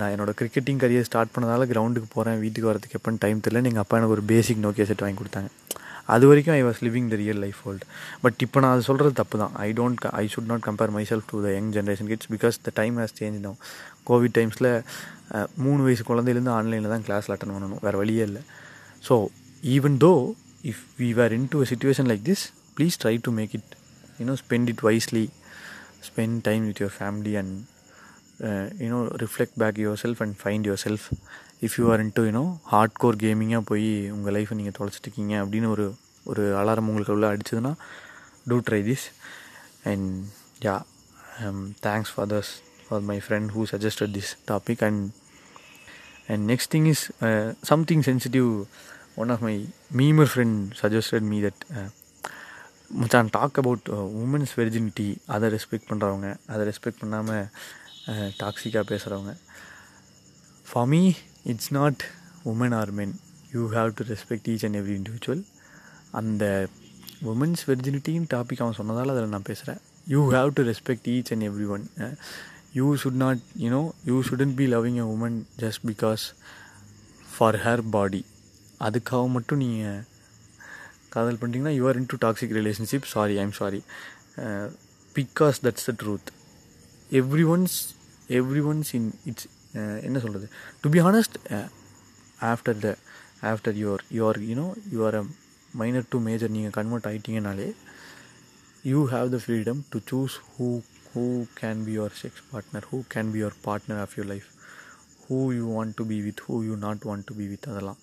நான் 0.00 0.12
என்னோடய 0.12 0.36
கிரிக்கெட்டிங் 0.40 0.78
கரியர் 0.82 1.06
ஸ்டார்ட் 1.08 1.32
பண்ணதால் 1.34 1.70
கிரவுண்டுக்கு 1.70 2.08
போகிறேன் 2.14 2.38
வீட்டுக்கு 2.44 2.70
வரதுக்கு 2.70 2.96
எப்போன்னு 2.98 3.22
டைம் 3.24 3.42
தெரியல. 3.46 3.70
எங்கள் 3.70 3.84
அப்பா 3.84 3.96
எனக்கு 4.00 4.16
ஒரு 4.16 4.24
பேசிக் 4.30 4.62
நோக்கியா 4.64 4.86
செட் 4.90 5.04
வாங்கி 5.04 5.18
கொடுத்தாங்க. 5.20 5.50
அது 6.08 6.24
வரைக்கும் 6.30 6.54
I 6.58 6.62
was 6.68 6.80
living 6.86 7.08
the 7.12 7.16
real 7.22 7.40
life 7.44 7.60
world 7.66 7.86
but 8.24 8.38
இப்போ 8.46 8.58
நான் 8.64 8.74
அது 8.76 8.82
சொல்கிறது 8.88 9.14
தப்பு 9.20 9.36
தான் 9.42 9.54
I 9.66 9.68
don't 9.80 10.06
I 10.22 10.24
should 10.32 10.50
not 10.52 10.64
compare 10.68 10.92
myself 11.10 11.28
to 11.32 11.38
the 11.46 11.50
young 11.56 11.70
generation 11.76 12.10
kids 12.12 12.30
because 12.34 12.56
the 12.66 12.72
time 12.80 12.96
has 13.02 13.14
change 13.20 13.38
no 13.46 13.52
COVID 14.10 14.34
டைம்ஸில் 14.38 14.70
மூணு 15.66 15.80
வயசு 15.86 16.02
குழந்தையிலேருந்து 16.10 16.54
ஆன்லைனில் 16.58 16.92
தான் 16.94 17.04
கிளாஸில் 17.08 17.34
அட்டன் 17.36 17.54
பண்ணணும். 17.56 17.82
வேறு 17.86 18.00
வழியே 18.02 18.24
இல்லை. 18.28 18.42
So 19.08 19.14
even 19.76 19.96
though 20.06 20.12
if 20.72 20.82
we 21.02 21.08
were 21.20 21.34
in 21.38 21.48
to 21.54 21.60
a 21.64 21.68
situation 21.72 22.08
like 22.12 22.24
this 22.30 22.44
please 22.76 22.98
try 23.04 23.14
to 23.28 23.32
make 23.38 23.54
it 23.58 23.72
you know 24.20 24.34
spend 24.42 24.70
it 24.72 24.82
wisely 24.88 25.24
spend 26.08 26.38
time 26.48 26.62
with 26.70 26.80
your 26.82 26.96
family 26.98 27.34
and 27.40 27.54
you know 28.84 29.00
reflect 29.24 29.56
back 29.62 29.78
yourself 30.04 30.20
and 30.24 30.36
find 30.42 30.66
yourself 30.86 31.06
if 31.64 31.76
you 31.80 31.84
are 31.92 32.00
in 32.00 32.12
you know 32.20 32.44
hardcore 32.98 33.18
கேமிங்காக 33.22 33.64
போய் 33.64 33.88
உங்கள் 34.10 34.34
லைஃப்பை 34.36 34.56
நீங்கள் 34.56 34.76
தொலைச்சிட்ருக்கீங்க 34.78 35.34
அப்படின்னு 35.42 35.68
ஒரு 35.68 35.86
ஒரு 36.26 36.44
alarm 36.60 36.88
உங்களுக்கு 36.88 37.14
உள்ள 37.14 37.26
அடிச்சதுன்னா 37.32 37.72
do 38.48 38.56
try 38.68 38.80
this 38.82 39.06
and 39.84 40.08
yeah 40.64 40.76
thanks 41.80 42.12
for 42.14 42.28
this 42.28 42.52
for 42.84 43.04
my 43.10 43.18
friend 43.26 43.50
who 43.56 43.64
suggested 43.72 44.14
this 44.14 44.32
topic 44.50 44.82
and 44.82 45.02
and 46.28 46.44
next 46.50 46.70
thing 46.74 46.86
is 46.86 47.04
something 47.64 48.02
sensitive 48.02 48.48
one 49.16 49.30
of 49.30 49.42
my 49.42 49.56
memer 49.96 50.30
friend 50.32 50.58
suggested 50.82 51.28
me 51.32 51.38
that 51.42 51.64
மச்சான் 52.94 53.30
talk 53.30 53.58
about 53.58 53.86
women's 54.22 54.54
virginity 54.56 55.08
அதை 55.26 55.46
respect 55.48 55.88
பண்ணுறவங்க 55.88 56.28
அதை 56.46 56.62
respect 56.66 57.00
பண்ணாமல் 57.00 57.46
டாக்ஸிக்காக 58.38 58.84
பேசுகிறவங்க 58.92 59.32
for 60.66 60.88
me 60.88 61.02
it's 61.44 61.72
not 61.76 62.02
women 62.50 62.74
or 62.80 62.92
men 62.98 63.14
you 63.52 63.62
have 63.74 63.90
to 63.98 64.04
respect 64.12 64.48
each 64.52 64.64
and 64.66 64.78
every 64.80 64.94
individual 65.00 65.42
அந்த 66.20 66.44
women's 67.32 67.64
வெர்ஜினிட்டின்னு 67.68 68.30
topic 68.34 68.62
அவன் 68.64 68.78
சொன்னதால் 68.78 69.12
அதில் 69.12 69.34
நான் 69.34 69.48
பேசுகிறேன் 69.50 69.80
you 70.06 70.20
have 70.34 70.50
to 70.56 70.62
respect 70.70 71.08
each 71.14 71.30
and 71.34 71.46
every 71.48 71.66
one 71.74 71.84
you 72.78 72.86
should 73.02 73.20
not 73.22 73.42
you know 73.64 73.80
you 74.06 74.16
shouldn't 74.28 74.56
be 74.60 74.66
loving 74.74 74.98
a 75.04 75.06
woman 75.14 75.38
just 75.58 75.82
because 75.90 76.24
for 77.28 77.58
her 77.64 77.82
body 77.90 78.22
அதுக்காக 78.80 79.26
மட்டும் 79.36 79.62
நீங்கள் 79.64 80.00
காதல் 81.14 81.38
பண்ணிட்டீங்கன்னா 81.40 81.74
you're 81.78 81.98
into 82.12 82.18
toxic 82.20 82.54
relationship 82.58 83.08
sorry 83.12 83.34
I'm 83.42 83.54
sorry 83.60 83.80
because 85.16 85.58
that's 85.66 85.86
the 85.90 85.94
truth 86.02 86.30
every 87.10 87.44
ones 87.54 87.76
every 88.38 88.62
ones 88.70 88.90
in 88.98 89.08
it's 89.26 89.46
என்ன 90.06 90.18
சொல்கிறது 90.18 90.46
to 90.82 90.90
be 90.90 91.00
honest 91.06 91.36
after 92.44 92.78
the 92.84 92.90
after 93.50 93.76
your 93.76 94.02
your 94.18 94.38
you know 94.48 94.66
your 94.94 95.16
a 95.20 95.24
minor 95.74 96.08
to 96.10 96.18
major 96.26 96.52
நீங்கள் 96.56 96.74
convert 96.78 97.08
ஆகிட்டீங்கனாலே 97.10 97.68
you 98.84 99.00
have 99.14 99.28
the 99.34 99.38
freedom 99.44 99.80
to 99.92 100.00
choose 100.10 100.36
who 100.50 100.68
who 101.10 101.24
can 101.60 101.82
be 101.86 101.92
your 101.98 102.16
sex 102.20 102.42
partner 102.50 102.86
who 102.90 102.98
can 103.14 103.30
be 103.34 103.40
your 103.42 103.56
partner 103.66 104.00
of 104.04 104.14
your 104.18 104.30
life 104.32 104.48
who 105.24 105.38
you 105.58 105.64
want 105.76 105.94
to 106.00 106.04
be 106.10 106.18
with 106.26 106.42
who 106.46 106.56
you 106.68 106.74
not 106.84 107.04
want 107.08 107.26
to 107.28 107.34
be 107.40 107.46
with 107.52 107.68
அதெல்லாம் 107.72 108.00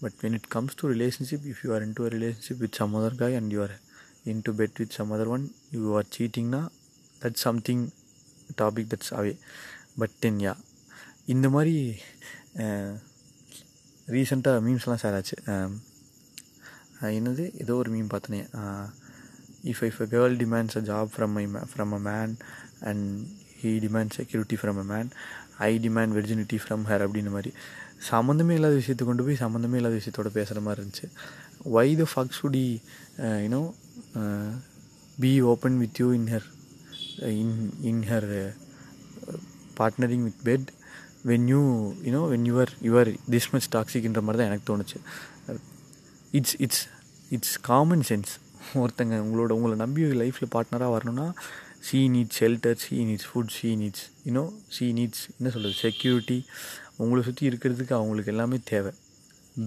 but 0.00 0.16
when 0.22 0.36
it 0.38 0.48
comes 0.48 0.76
to 0.80 0.90
relationship 0.94 1.46
if 1.50 1.60
you 1.64 1.70
are 1.76 1.84
into 1.98 2.04
relationship 2.16 2.62
with 2.64 2.78
some 2.80 2.94
other 3.00 3.18
guy 3.22 3.36
and 3.40 3.52
you're 3.56 3.74
into 4.46 4.52
bed 4.60 4.78
with 4.80 4.96
some 4.98 5.12
other 5.16 5.30
one 5.36 5.44
you 5.76 5.92
are 5.98 6.08
சீட்டிங்னா 6.16 6.62
that 7.22 7.38
something 7.46 7.84
topic 8.60 8.90
that's 8.94 9.12
away 9.20 9.34
but 9.98 10.16
then 10.24 10.40
yeah 10.46 10.54
இந்த 11.32 11.46
மாதிரி 11.54 11.74
ரீசெண்டாக 14.14 14.62
மீம்ஸ்லாம் 14.66 15.00
share 15.02 15.16
ஆச்சு. 15.18 15.36
என்னது? 17.18 17.44
ஏதோ 17.62 17.74
ஒரு 17.82 17.90
meme 17.94 18.08
பார்த்தனே. 18.14 18.40
If 19.72 19.82
if 19.88 20.00
a 20.04 20.06
girl 20.14 20.34
demands 20.42 20.78
a 20.80 20.82
job 20.90 21.10
from 21.14 21.34
I 21.42 21.44
from 21.72 21.92
a 21.98 22.00
man 22.08 22.32
and 22.90 23.06
he 23.62 23.70
demand 23.86 24.12
security 24.18 24.56
from 24.60 24.80
a 24.84 24.86
man 24.92 25.10
I 25.68 25.70
demand 25.86 26.14
virginity 26.18 26.58
from 26.64 26.84
her 26.90 27.04
அப்படின்ற 27.06 27.30
மாதிரி. 27.36 27.52
சம்மந்தமே 28.10 28.54
இல்லாத 28.58 28.74
விஷயத்தை 28.80 29.04
கொண்டு 29.08 29.24
போய் 29.26 29.42
சம்மந்தமே 29.44 29.78
இல்லாத 29.80 29.94
விஷயத்தோட 30.00 30.30
பேசுகிற 30.38 30.60
மாதிரி 30.66 30.80
இருந்துச்சு. 30.82 31.06
Why 31.76 31.88
the 32.00 32.06
fuck 32.12 32.36
should he 32.40 32.66
you know 33.44 33.62
be 35.22 35.32
open 35.52 35.78
with 35.82 35.98
you 36.02 36.08
in 36.18 36.28
her 36.34 36.46
in 37.42 37.56
in 37.90 38.04
her 38.10 38.30
partnering 39.80 40.24
with 40.28 40.42
bed 40.48 40.68
when 41.28 41.46
you 41.52 41.60
you know 42.06 42.20
when 42.32 42.46
your 42.50 42.70
your 42.88 43.10
this 43.32 43.48
much 43.52 43.68
டாக்ஸிக்ன்ற 43.74 44.20
மாதிரி 44.26 44.38
தான் 44.40 44.50
எனக்கு 44.50 44.66
தோணுச்சு. 44.70 44.98
It's 46.38 46.56
it's 46.64 46.84
it's 47.36 47.56
common 47.70 48.04
sense 48.10 48.32
ஒருத்தங்க 48.82 49.16
உங்களோட 49.24 49.50
உங்களை 49.58 49.76
நம்பி 49.82 50.02
லைஃப்பில் 50.22 50.52
பார்ட்னராக 50.54 50.90
வரணும்னா 50.96 51.26
she 51.88 51.98
needs 52.14 52.38
shelter 52.40 52.80
she 52.84 52.96
needs 53.08 53.28
food 53.30 53.52
she 53.58 53.68
needs 53.82 54.04
you know 54.28 54.44
she 54.76 54.86
needs 54.98 55.22
என்ன 55.38 55.50
சொல்கிறது 55.54 55.76
செக்யூரிட்டி 55.84 56.38
உங்களை 57.02 57.22
சுற்றி 57.28 57.44
இருக்கிறதுக்கு 57.50 57.94
அவங்களுக்கு 57.98 58.32
எல்லாமே 58.32 58.58
தேவை. 58.72 58.92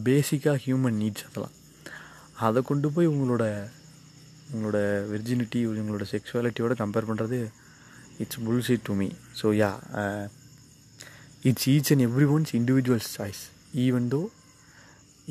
பேசிக்காக 0.07 0.57
ஹியூமன் 0.65 0.99
நீட்ஸ் 1.03 1.25
அதெல்லாம். 1.29 1.55
அதை 2.47 2.61
கொண்டு 2.69 2.87
போய் 2.91 3.11
உங்களோட 3.13 3.43
உங்களோட 4.53 4.77
வெர்ஜினிட்டி 5.11 5.59
உங்களோட 5.67 6.05
செக்ஷுவாலிட்டியோட 6.13 6.73
கம்பேர் 6.81 7.09
பண்ணுறது 7.09 7.39
it's 8.23 8.41
bullshit 8.47 8.75
to 8.87 8.93
me 8.93 9.07
so 9.41 9.49
yeah 9.61 9.71
it's 11.50 11.68
each 11.74 11.90
and 11.94 12.04
every 12.08 12.28
one's 12.36 12.52
individuals 12.60 13.10
choice 13.18 13.42
even 13.86 14.08
though 14.14 14.22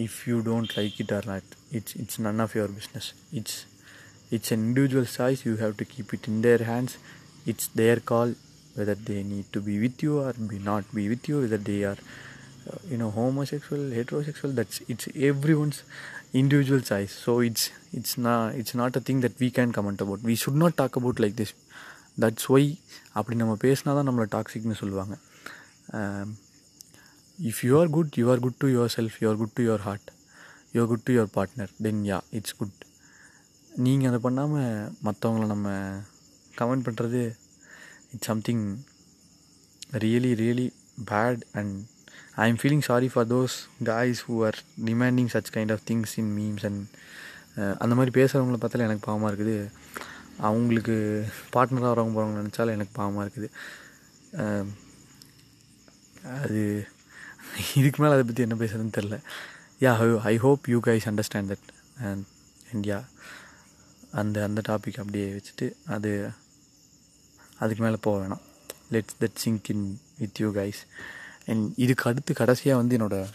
if 0.05 0.17
you 0.31 0.37
don't 0.49 0.73
like 0.79 0.97
it 1.03 1.13
or 1.19 1.27
not 1.33 1.49
it's 1.79 1.95
it's 2.03 2.19
none 2.27 2.41
of 2.45 2.55
your 2.59 2.73
business 2.79 3.09
it's 3.39 3.59
it's 4.37 4.51
an 4.55 4.65
individual 4.69 5.09
choice 5.19 5.41
you 5.49 5.53
have 5.63 5.75
to 5.81 5.87
keep 5.95 6.13
it 6.17 6.27
in 6.33 6.41
their 6.47 6.65
hands 6.73 6.97
it's 7.51 7.69
their 7.81 8.03
call 8.13 8.33
whether 8.75 8.95
they 9.07 9.23
need 9.23 9.45
to 9.53 9.59
be 9.67 9.75
with 9.79 10.03
you 10.03 10.19
or 10.19 10.33
be 10.49 10.59
not 10.61 10.83
be 10.93 11.03
with 11.09 11.27
you 11.27 11.37
whether 11.43 11.57
they 11.69 11.77
are 11.83 11.97
uh, 12.71 12.77
you 12.91 12.97
know 12.99 13.09
homosexual 13.11 13.83
heterosexual 13.97 14.51
that's 14.59 14.77
it's 14.87 15.07
everyone's 15.29 15.79
individual 16.33 16.81
choice 16.81 17.13
so 17.25 17.33
it's 17.39 17.63
it's 17.91 18.13
not 18.17 18.55
it's 18.55 18.75
not 18.75 18.95
a 18.95 19.03
thing 19.07 19.21
that 19.21 19.35
we 19.39 19.49
can 19.49 19.71
comment 19.71 19.99
about 19.99 20.21
we 20.21 20.35
should 20.35 20.59
not 20.63 20.75
talk 20.81 20.95
about 20.95 21.19
like 21.19 21.35
this 21.41 21.53
that's 22.17 22.45
why 22.53 22.63
அப்படி 23.19 23.35
நம்ம 23.35 23.53
பேசினா 23.63 23.91
தான் 23.97 24.07
நம்மளை 24.09 24.27
டாக்ஸிக்னு 24.33 24.75
சொல்லுவாங்க 24.81 25.13
If 27.50 27.60
you 27.66 27.72
are 27.80 27.90
good 27.96 28.16
you 28.20 28.26
are 28.32 28.42
good 28.44 28.58
to 28.62 28.68
yourself 28.96 29.16
you 29.22 29.26
are 29.30 29.38
good 29.42 29.54
to 29.58 29.64
your 29.68 29.84
heart 29.88 30.10
you 30.76 30.84
good 30.92 31.04
to 31.08 31.14
your 31.16 31.32
partner 31.36 31.72
then 31.86 32.02
yeah 32.10 32.18
it's 32.38 32.56
good 32.60 32.78
நீங்கள் 33.86 34.10
அதை 34.10 34.20
பண்ணாமல் 34.26 34.90
மற்றவங்கள 35.06 35.46
நம்ம 35.54 35.68
கமெண்ட் 36.60 36.86
பண்ணுறது 36.88 37.22
it's 38.14 38.30
something 38.30 38.64
really 40.04 40.32
really 40.42 40.68
bad 41.10 41.42
and 41.60 41.74
I 42.42 42.46
am 42.50 42.60
feeling 42.60 42.84
sorry 42.90 43.08
for 43.14 43.28
those 43.32 43.56
guys 43.90 44.22
who 44.28 44.36
are 44.48 44.58
demanding 44.88 45.30
such 45.34 45.50
kind 45.56 45.72
of 45.74 45.84
things 45.90 46.14
in 46.22 46.32
memes 46.38 46.64
and 46.68 46.82
அந்த 47.82 47.92
மாதிரி 47.98 48.12
பேசுகிறவங்கள 48.18 48.58
பார்த்தாலே 48.60 48.86
எனக்கு 48.88 49.06
பாவமாக 49.08 49.30
இருக்குது. 49.32 49.56
அவங்களுக்கு 50.48 50.94
பார்ட்னராக 51.54 51.90
வரவங்க 51.92 52.14
போகிறவங்க 52.16 52.38
நினச்சாலும் 52.42 52.76
எனக்கு 52.76 52.94
பாவமாக 53.00 53.24
இருக்குது. 53.26 53.48
அது 56.24 56.86
இதுக்கு 57.76 58.02
மேலே 58.02 58.14
அதை 58.14 58.24
பற்றி 58.24 58.42
என்ன 58.42 58.54
பேசுறதுன்னு 58.54 58.96
தெரில 58.98 59.20
yeah 59.80 60.20
I 60.20 60.36
hope 60.36 60.68
you 60.68 60.80
guys 60.80 61.06
understand 61.10 61.50
that 61.52 61.68
and 62.02 62.24
and 62.72 63.06
அந்த 64.10 64.42
அந்த 64.42 64.60
டாபிக் 64.68 65.00
அப்படியே 65.02 65.26
வச்சுட்டு 65.32 65.72
அது 65.86 66.30
அதுக்கு 67.58 67.82
மேலே 67.84 67.96
போக 68.00 68.26
வேணாம். 68.26 68.40
Let's 68.90 69.18
that 69.20 69.34
sync 69.34 69.70
in 69.70 70.00
with 70.18 70.40
you 70.40 70.52
guys 70.52 70.80
and 71.46 71.72
இதுக்கு 71.76 72.10
அடுத்து 72.10 72.34
கடைசியாக 72.34 72.80
வந்து 72.80 72.98
என்னோடய 72.98 73.26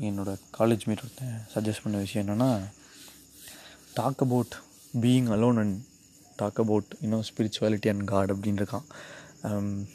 என்னோடய 0.00 0.40
காலேஜ் 0.58 0.86
மேட் 0.86 1.04
ஒருத்தன் 1.04 1.42
சஜஸ்ட் 1.54 1.82
பண்ண 1.82 1.98
விஷயம் 1.98 2.26
என்னென்னா 2.26 2.66
talk 3.94 4.22
about 4.22 4.54
being 5.00 5.28
alone 5.28 5.58
and 5.58 5.84
talk 6.36 6.58
about 6.60 6.96
இன்னும் 7.00 7.22
ஸ்பிரிச்சுவாலிட்டி 7.22 7.88
அண்ட் 7.88 8.04
காட் 8.04 8.32
அப்படின்னு 8.32 8.62
இருக்கான். 8.62 8.86
Um, 9.42 9.86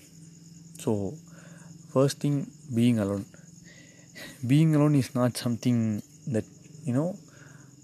so 0.85 1.13
first 1.91 2.19
thing 2.23 2.39
being 2.75 2.99
alone 3.03 3.25
being 4.47 4.73
alone 4.77 4.95
is 5.01 5.11
not 5.17 5.39
something 5.43 5.83
that 6.35 6.51
you know 6.87 7.05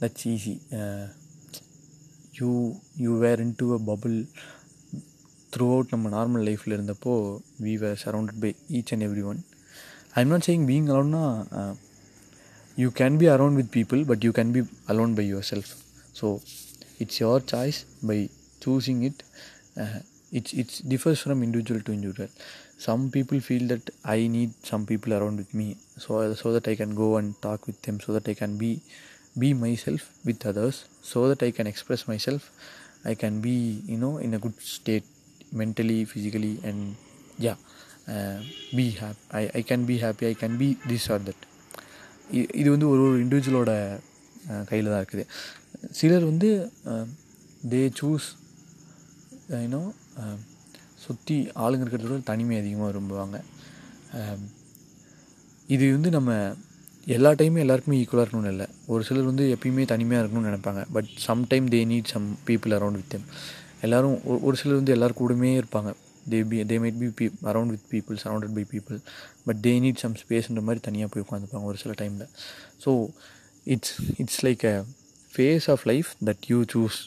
that's 0.02 0.26
easy 0.34 0.56
you 2.40 2.52
you 2.98 3.12
were 3.26 3.42
into 3.62 3.68
a 3.74 3.82
bubble 3.92 4.16
throughout 5.74 5.92
நம்ம 5.92 6.10
normal 6.10 6.46
லைஃப்பில் 6.48 6.76
இருந்தப்போ 6.78 7.14
we 7.66 7.74
were 7.84 8.00
surrounded 8.04 8.40
by 8.44 8.52
each 8.80 8.94
and 8.96 9.06
every 9.08 9.24
one 9.32 9.40
I 10.14 10.22
am 10.22 10.34
not 10.36 10.48
saying 10.48 10.66
being 10.70 10.90
அலோன்னா 10.94 11.24
you 12.78 12.90
can 13.00 13.18
be 13.18 13.28
around 13.36 13.60
with 13.62 13.72
people 13.78 14.02
but 14.06 14.24
you 14.28 14.32
can 14.32 14.54
be 14.58 14.62
alone 14.88 15.16
by 15.20 15.26
yourself 15.52 15.72
so 16.20 16.28
it's 16.98 17.20
your 17.22 17.46
choice 17.54 17.80
by 18.06 18.18
choosing 18.66 19.02
it 19.10 19.22
it's 20.32 20.56
it's 20.62 20.80
differs 20.88 21.22
from 21.24 21.42
individual 21.48 21.84
to 21.88 21.94
individual 21.98 22.34
some 22.79 23.03
people 23.11 23.39
feel 23.41 23.65
that 23.73 23.85
i 24.09 24.21
need 24.29 24.53
some 24.65 24.85
people 24.87 25.13
around 25.13 25.37
with 25.37 25.53
me 25.53 25.67
so 25.97 26.11
so 26.35 26.53
that 26.55 26.67
i 26.67 26.77
can 26.81 26.93
go 26.97 27.09
and 27.19 27.29
talk 27.41 27.61
with 27.69 27.79
them 27.83 27.99
so 28.05 28.13
that 28.13 28.27
i 28.29 28.35
can 28.35 28.55
be 28.57 28.71
be 29.37 29.51
myself 29.57 30.03
with 30.25 30.41
others 30.45 30.77
so 31.03 31.21
that 31.31 31.43
i 31.43 31.51
can 31.51 31.67
express 31.67 32.03
myself 32.09 32.43
i 33.05 33.15
can 33.15 33.37
be 33.41 33.57
you 33.87 33.99
know 33.99 34.15
in 34.19 34.33
a 34.35 34.43
good 34.45 34.57
state 34.71 35.07
mentally 35.53 36.01
physically 36.05 36.55
and 36.63 36.81
yeah 37.39 37.57
uh, 38.09 38.37
be 38.79 38.87
happy 38.93 39.23
I, 39.33 39.51
I 39.55 39.63
can 39.63 39.83
be 39.85 39.99
happy 39.99 40.27
i 40.27 40.35
can 40.35 40.55
be 40.59 40.71
this 40.85 41.07
or 41.09 41.21
that 41.29 41.41
இ- 42.39 42.51
இது 42.61 42.69
வந்து 42.71 42.87
ஒரு 42.89 43.01
ஒரு 43.07 43.17
இண்டிவிஜுவலோட 43.23 43.71
கையில் 44.69 44.91
தான் 44.93 45.03
இருக்குது 45.03 45.25
சிலர் 45.93 46.25
வந்து 46.29 46.49
they 47.73 47.81
choose 48.01 48.29
you know 49.55 49.83
சுற்றி 51.08 51.38
ஆளுங்க 51.64 51.84
இருக்கிறதோட 51.86 52.22
தனிமை 52.32 52.56
அதிகமாக 52.62 52.90
விரும்புவாங்க. 52.92 53.38
இது 55.76 55.86
வந்து 55.98 56.10
நம்ம 56.18 56.32
எல்லா 57.16 57.30
டைமும் 57.40 57.64
எல்லாருக்குமே 57.64 57.98
ஈக்குவலாக 58.02 58.26
இருக்கணும்னு 58.26 58.52
இல்லை. 58.54 58.68
ஒரு 58.94 59.02
சிலர் 59.08 59.30
வந்து 59.32 59.46
எப்பயுமே 59.56 59.84
தனிமையாக 59.94 60.22
இருக்கணும்னு 60.24 60.50
நினைப்பாங்க. 60.52 60.82
But 60.96 61.10
sometime 61.28 61.68
they 61.74 61.80
need 61.92 62.12
some 62.14 62.28
people 62.50 62.76
around 62.78 63.00
with 63.02 63.12
them 63.14 63.28
எல்லோரும் 63.86 64.18
ஒரு 64.48 64.56
சிலர் 64.62 64.80
வந்து 64.82 64.94
எல்லார் 64.98 65.20
கூடமே 65.22 65.52
இருப்பாங்க. 65.62 65.92
They 66.32 66.40
be 66.52 66.58
they 66.70 66.78
might 66.84 66.98
be 67.02 67.10
be 67.18 67.26
around 67.50 67.74
with 67.74 67.86
people 67.92 68.18
surrounded 68.24 68.56
by 68.58 68.64
people 68.72 68.98
but 69.48 69.60
they 69.66 69.74
need 69.84 70.02
some 70.04 70.16
ஸ்பேஸ்ன்ற 70.22 70.62
மாதிரி 70.68 70.82
தனியாக 70.88 71.10
போய் 71.14 71.24
உட்காந்துப்பாங்க 71.26 71.68
ஒரு 71.72 71.80
சில 71.84 71.94
டைமில் 72.02 72.26
so 72.86 72.92
it's 73.76 73.94
it's 74.24 74.42
like 74.48 74.64
a 74.72 74.76
phase 75.34 75.68
of 75.74 75.86
life 75.92 76.10
that 76.30 76.44
you 76.52 76.60
choose 76.74 76.98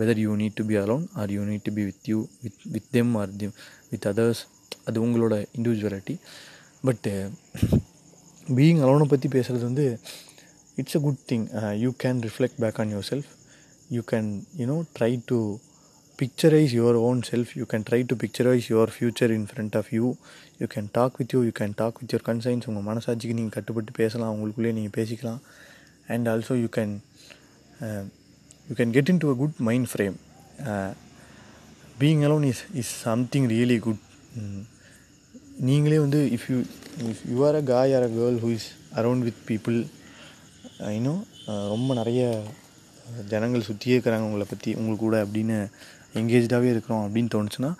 whether 0.00 0.20
you 0.24 0.32
need 0.42 0.56
to 0.60 0.64
be 0.70 0.76
alone 0.82 1.04
or 1.22 1.32
you 1.36 1.42
need 1.50 1.64
to 1.68 1.72
be 1.78 1.84
with 1.88 2.08
you 2.12 2.18
with 2.44 2.62
with 2.74 2.88
them 2.96 3.12
or 3.22 3.34
them 3.42 3.54
with 3.90 4.06
others 4.12 4.42
அது 4.84 5.04
உங்களோட 5.06 5.34
individuality 5.58 6.16
but 6.88 7.12
being 8.56 8.80
அலோனை 8.86 9.08
பற்றி 9.12 9.28
பேசுகிறது 9.36 9.64
வந்து 9.70 9.86
it's 10.82 10.96
a 11.00 11.02
good 11.06 11.22
thing 11.32 11.46
you 11.84 11.92
can 12.04 12.22
reflect 12.28 12.58
back 12.64 12.80
on 12.84 12.92
yourself 13.12 13.30
you 13.98 14.02
can 14.12 14.32
you know 14.62 14.78
try 14.98 15.12
to 15.32 15.38
picturize 16.18 16.72
your 16.72 16.92
own 17.06 17.18
self. 17.28 17.48
You 17.58 17.64
can 17.70 17.82
try 17.88 17.98
to 18.10 18.14
picturize 18.20 18.66
your 18.72 18.84
future 18.98 19.28
in 19.36 19.44
front 19.52 19.72
of 19.78 19.86
you. 19.96 20.08
You 20.60 20.68
can 20.74 20.86
talk 20.96 21.12
with 21.20 21.30
you. 21.34 21.40
You 21.48 21.54
can 21.60 21.72
talk 21.80 21.94
with 22.00 22.12
your 22.14 22.22
conscience. 22.28 22.64
உங்கள் 22.70 22.86
மனசாட்சிக்கு 22.90 23.36
நீங்கள் 23.38 23.56
கட்டுப்பட்டு 23.56 23.92
பேசலாம். 23.92 24.34
உங்களுக்குள்ளேயே 24.34 24.74
நீங்கள் 24.78 24.96
பேசிக்கலாம். 24.98 25.40
And 26.12 26.28
also 26.32 26.54
you 26.60 26.68
can 26.76 26.94
you 28.68 28.74
can 28.78 28.90
get 28.90 29.08
into 29.24 29.30
a 29.32 29.34
good 29.34 29.58
mind 29.68 29.88
frame 29.92 30.16
being 32.00 32.22
alone 32.28 32.46
is 32.52 32.62
is 32.74 32.92
something 33.02 33.48
really 33.48 33.78
good 33.78 34.02
நீங்களே 35.58 35.98
வந்து 35.98 36.20
if 36.36 36.46
you 36.52 36.58
if 37.10 37.22
you 37.30 37.46
are 37.46 37.54
a 37.54 37.62
guy 37.62 37.94
or 37.94 38.02
a 38.02 38.08
girl 38.08 38.38
who 38.44 38.50
is 38.50 38.68
around 38.94 39.26
with 39.28 39.42
people 39.48 39.86
இன்னும் 40.98 41.26
ரொம்ப 41.46 41.94
நிறைய 41.94 42.42
ஜனங்கள் 43.28 43.62
சுற்றியே 43.62 43.96
இருக்கிறாங்க 43.96 44.26
உங்களை 44.28 44.46
பற்றி 44.48 44.74
உங்களுக்கு 44.74 45.04
கூட 45.04 45.16
அப்படின்னு 45.24 45.56
எங்கேஜாகவே 46.14 46.68
இருக்கிறோம் 46.74 47.04
அப்படின்னு 47.06 47.30
தோணுச்சுன்னா 47.34 47.70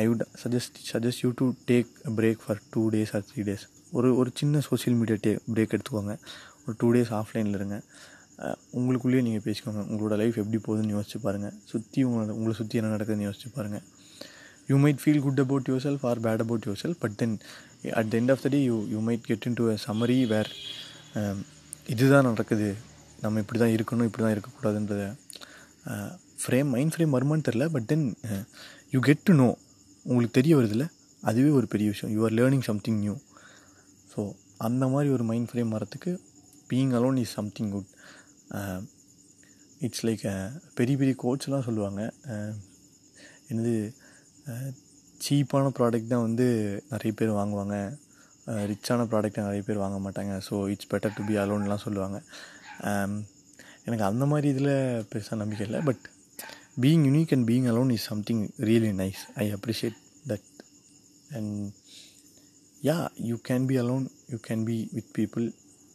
I 0.00 0.08
would 0.08 0.24
suggest 0.42 0.78
suggest 0.92 1.22
you 1.22 1.30
to 1.34 1.52
take 1.66 1.90
break 2.16 2.44
for 2.46 2.60
two 2.70 2.90
days 2.90 3.12
or 3.14 3.24
three 3.30 3.42
days 3.42 3.64
ஒரு 3.90 4.16
ஒரு 4.16 4.30
சின்ன 4.34 4.60
சோஷியல் 4.60 4.98
மீடியா 4.98 5.18
டே 5.20 5.32
பிரேக் 5.54 5.74
எடுத்துக்கோங்க. 5.74 6.14
ஒரு 6.66 6.74
டூ 6.78 6.88
டேஸ் 6.92 7.12
ஆஃப்லைனில் 7.20 7.56
இருங்க. 7.58 7.82
உங்களுக்குள்ளேயே 8.78 9.22
நீங்கள் 9.26 9.44
பேசிக்கோங்க. 9.46 9.80
உங்களோட 9.90 10.14
லைஃப் 10.20 10.36
எப்படி 10.42 10.58
போகுதுன்னு 10.66 10.94
யோசிச்சு 10.96 11.18
பாருங்கள் 11.26 11.54
சுற்றி 11.70 12.00
உங்களை 12.08 12.34
உங்களை 12.38 12.54
சுற்றி 12.60 12.78
என்ன 12.80 12.90
நடக்குதுன்னு 12.94 13.26
யோசிச்சு 13.28 13.48
பாருங்கள் 13.56 13.84
you 14.70 14.76
might 14.82 15.00
feel 15.02 15.22
good 15.26 15.40
about 15.44 15.68
yourself 15.86 16.04
or 16.10 16.20
bad 16.26 16.42
about 16.44 16.66
yourself 16.84 17.00
but 17.04 17.16
then 17.22 17.34
at 18.00 18.10
the 18.12 18.16
end 18.20 18.32
of 18.34 18.42
the 18.44 18.50
day 18.54 18.60
you 18.70 18.76
you 18.92 19.00
might 19.08 19.24
get 19.30 19.46
into 19.60 19.66
a 19.74 19.76
summary 19.86 20.18
where 20.32 20.50
இதுதான் 21.94 22.28
நடக்குது. 22.30 22.68
நம்ம 23.24 23.40
இப்படி 23.44 23.58
தான் 23.64 23.74
இருக்கணும் 23.76 24.08
இப்படி 24.08 24.24
தான் 24.24 24.34
இருக்கக்கூடாதுன்றத 24.36 25.04
ஃப்ரேம் 26.42 26.68
மைண்ட் 26.74 26.94
ஃப்ரேம் 26.94 27.14
வருமானு 27.16 27.46
தெரில 27.48 27.66
but 27.76 27.88
then 27.92 28.06
you 28.94 29.00
get 29.08 29.24
to 29.28 29.34
know 29.42 29.48
உங்களுக்கு 30.06 30.34
தெரிய 30.40 30.52
வருதுல்ல? 30.58 30.84
அதுவே 31.22 31.50
ஒரு 31.58 31.66
பெரிய 31.72 31.88
விஷயம். 31.92 32.12
You 32.16 32.20
are 32.26 32.34
learning 32.38 32.66
something 32.70 32.98
new 33.04 33.14
so 34.12 34.20
அந்த 34.66 34.84
மாதிரி 34.92 35.08
ஒரு 35.16 35.24
மைண்ட் 35.30 35.48
ஃப்ரேம் 35.50 35.72
வரத்துக்கு 35.76 36.12
being 36.70 36.92
alone 36.98 37.18
is 37.24 37.34
something 37.38 37.70
good 37.74 37.90
it's 39.86 40.04
like 40.06 40.26
பெரிய 40.78 40.96
பெரிய 41.00 41.14
கோச்செலாம் 41.24 41.66
சொல்லுவாங்க. 41.68 42.02
என்னது 43.50 43.74
சீப்பான 45.24 45.70
ப்ராடக்ட் 45.78 46.12
தான் 46.12 46.26
வந்து 46.26 46.46
நிறைய 46.92 47.12
பேர் 47.18 47.38
வாங்குவாங்க. 47.38 47.76
ரிச்சான 48.70 49.06
ப்ராடக்டை 49.12 49.40
நிறைய 49.46 49.62
பேர் 49.66 49.82
வாங்க 49.84 49.98
மாட்டாங்க. 50.04 50.34
So 50.48 50.54
it's 50.74 50.90
better 50.92 51.16
to 51.16 51.24
be 51.30 51.34
அலோன்லாம் 51.42 51.84
சொல்லுவாங்க. 51.86 52.18
எனக்கு 53.86 54.06
அந்த 54.10 54.24
மாதிரி 54.32 54.48
இதில் 54.54 54.74
பெருசாக 55.10 55.40
நம்பிக்கை 55.42 55.64
இல்லை. 55.68 55.80
But 55.88 56.04
being 56.82 57.04
unique 57.08 57.32
and 57.34 57.46
being 57.50 57.68
alone 57.72 57.92
is 57.96 58.08
something 58.10 58.42
really 58.68 58.92
nice 59.02 59.22
I 59.42 59.46
appreciate 59.56 59.98
that 60.30 60.50
and 61.38 61.56
yeah 62.88 62.98
you 63.30 63.36
can 63.48 63.66
be 63.70 63.78
alone 63.82 64.06
you 64.32 64.38
can 64.48 64.64
be 64.70 64.76
with 64.96 65.10
people 65.18 65.46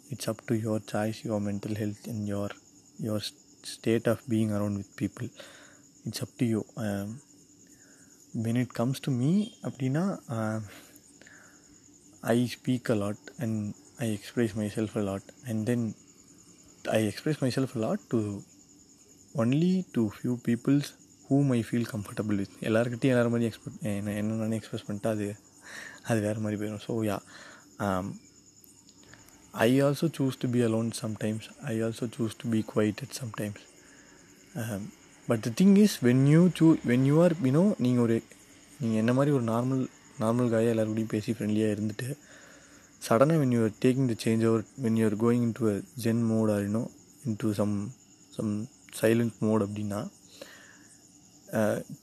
it's 0.09 0.29
up 0.31 0.43
to 0.45 0.55
your 0.63 0.83
choice 0.93 1.19
your 1.25 1.43
mental 1.49 1.77
health 1.81 2.07
and 2.13 2.25
your 2.33 2.55
your 2.99 3.25
state 3.73 4.07
of 4.13 4.23
being 4.31 4.51
around 4.57 4.79
with 4.81 4.93
people 5.01 5.29
it's 6.05 6.23
up 6.25 6.35
to 6.37 6.47
you 6.53 6.61
when 8.35 8.55
it 8.55 8.71
comes 8.73 8.97
to 9.05 9.11
me 9.13 9.31
அப்படின்னா 9.67 10.03
I 12.31 12.37
speak 12.53 12.89
a 12.89 12.95
lot 12.95 13.27
and 13.39 13.59
I 13.97 14.07
express 14.13 14.53
myself 14.77 14.95
a 15.01 15.03
lot 15.09 15.29
and 15.49 15.61
then 15.69 15.85
I 16.97 16.99
express 17.07 17.39
myself 17.57 17.75
a 17.77 17.81
lot 17.85 18.03
to 18.13 18.19
only 19.35 19.73
to 19.95 20.03
few 20.15 20.35
peoples 20.47 20.89
whom 21.27 21.47
I 21.57 21.59
feel 21.67 21.87
comfortable 21.91 22.39
with 22.41 22.55
எல்லாருக்கிட்டையும் 22.69 23.13
எல்லாரும் 23.15 23.33
மாதிரி 23.35 23.49
expect 23.49 23.83
என்ன 23.91 24.15
என்ன 24.21 24.39
நானே 24.41 24.57
express 24.59 24.85
பண்ணிட்டா 24.87 25.11
அது 25.15 25.27
அது 26.07 26.19
வேறு 26.25 26.43
மாதிரி 26.45 26.59
போயிடும் 26.61 26.85
so 26.87 26.95
yeah 27.07 27.17
I 29.53 29.69
also 29.81 30.07
choose 30.17 30.37
to 30.41 30.47
be 30.47 30.61
alone 30.61 30.89
sometimes 30.99 31.47
I 31.63 31.73
also 31.81 32.05
choose 32.15 32.37
to 32.41 32.47
be 32.49 32.59
quiet 32.71 33.01
at 33.03 33.15
sometimes 33.19 33.63
but 35.27 35.41
the 35.41 35.51
thing 35.59 35.75
is 35.77 35.97
when 36.03 36.23
you 36.27 36.41
choose 36.59 36.67
when 36.85 37.05
you 37.05 37.17
are 37.23 37.35
you know 37.45 37.63
நீங்கள் 37.79 38.03
ஒரு 38.03 38.17
நீங்கள் 38.79 38.99
என்ன 38.99 39.11
மாதிரி 39.13 39.33
ஒரு 39.35 39.45
நார்மல் 39.51 39.83
நார்மல் 40.19 40.49
காயாக 40.49 40.73
எல்லாருக்கூடையும் 40.73 41.13
பேசி 41.13 41.35
ஃப்ரெண்ட்லியாக 41.35 41.75
இருந்துட்டு 41.75 42.07
சடனாக 43.01 43.39
when 43.39 43.53
you're 43.55 43.75
taking 43.85 44.09
the 44.11 44.15
change 44.23 44.43
over 44.49 44.65
when 44.83 44.97
you're 45.01 45.17
going 45.23 45.43
into 45.59 45.65
a 45.71 45.75
zen 46.05 46.21
mode 46.23 46.51
or 46.55 46.63
you know 46.67 46.83
into 47.43 47.49
some 47.59 47.75
some 48.33 48.51
silent 49.01 49.37
mode 49.39 49.63
அப்படின்னா 49.67 50.01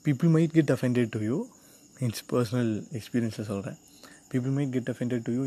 people 0.05 0.31
might 0.35 0.53
get 0.53 0.73
offended 0.75 1.11
to 1.15 1.21
you 1.21 1.37
it's 1.99 2.25
personal 2.29 2.73
எக்ஸ்பீரியன்ஸை 2.99 3.45
சொல்கிறேன் 3.49 3.77
people 4.31 4.53
might 4.57 4.73
get 4.73 4.91
offended 4.93 5.25
to 5.25 5.33
you 5.33 5.43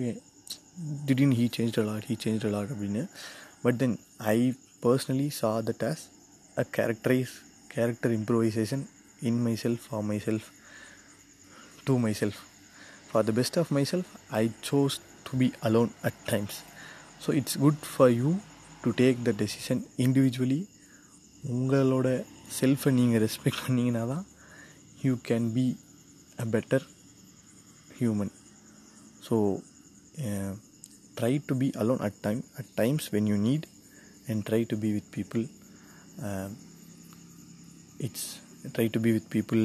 திடீர்னு 1.06 1.36
he 1.38 1.46
change 1.56 1.76
a lot 1.82 2.06
he 2.08 2.14
change 2.24 2.44
a lot 2.48 2.72
அப்படின்னு 2.74 3.02
but 3.64 3.78
then 3.82 3.96
I 4.32 4.38
personally 4.82 5.28
saw 5.38 5.50
that 5.68 5.84
as 5.90 6.02
a 6.56 6.64
characterize 6.76 7.34
character 7.74 8.14
improvisation 8.18 8.84
in 9.22 9.40
myself 9.62 9.84
for 9.86 10.04
myself 10.26 10.48
to 11.86 11.94
my 11.98 12.12
self 12.20 12.40
for 13.08 13.26
the 13.28 13.34
best 13.38 13.58
of 13.62 13.72
myself 13.92 14.10
I 14.34 14.44
chose 14.70 14.96
to 15.26 15.38
be 15.38 15.48
alone 15.62 15.92
at 16.02 16.20
times 16.30 16.58
so 17.24 17.32
it's 17.40 17.58
good 17.58 17.82
for 17.90 18.12
you 18.14 18.30
to 18.84 18.92
take 19.00 19.20
the 19.24 19.34
decision 19.42 19.82
individually 19.98 20.60
உங்களோட 21.52 22.08
செல்ஃபை 22.58 22.90
நீங்கள் 22.92 23.22
respect 23.24 23.62
பண்ணிங்கன்னா 23.64 24.04
தான் 24.06 24.24
you 25.04 25.14
can 25.28 25.48
be 25.54 25.66
a 26.38 26.46
better 26.54 26.84
human 27.98 28.32
so 29.26 29.36
uh, 30.19 30.53
try 31.15 31.33
to 31.49 31.55
be 31.55 31.69
alone 31.75 32.01
at 32.01 32.15
time 32.23 32.41
at 32.57 32.67
times 32.75 33.05
when 33.13 33.25
you 33.27 33.37
need 33.39 33.63
and 34.27 34.45
try 34.45 34.61
to 34.63 34.77
be 34.77 34.89
with 34.97 35.07
people 35.11 35.43
um, 36.27 36.51
it's 37.99 38.23
try 38.73 38.87
to 38.87 38.99
be 38.99 39.11
with 39.13 39.29
people 39.29 39.63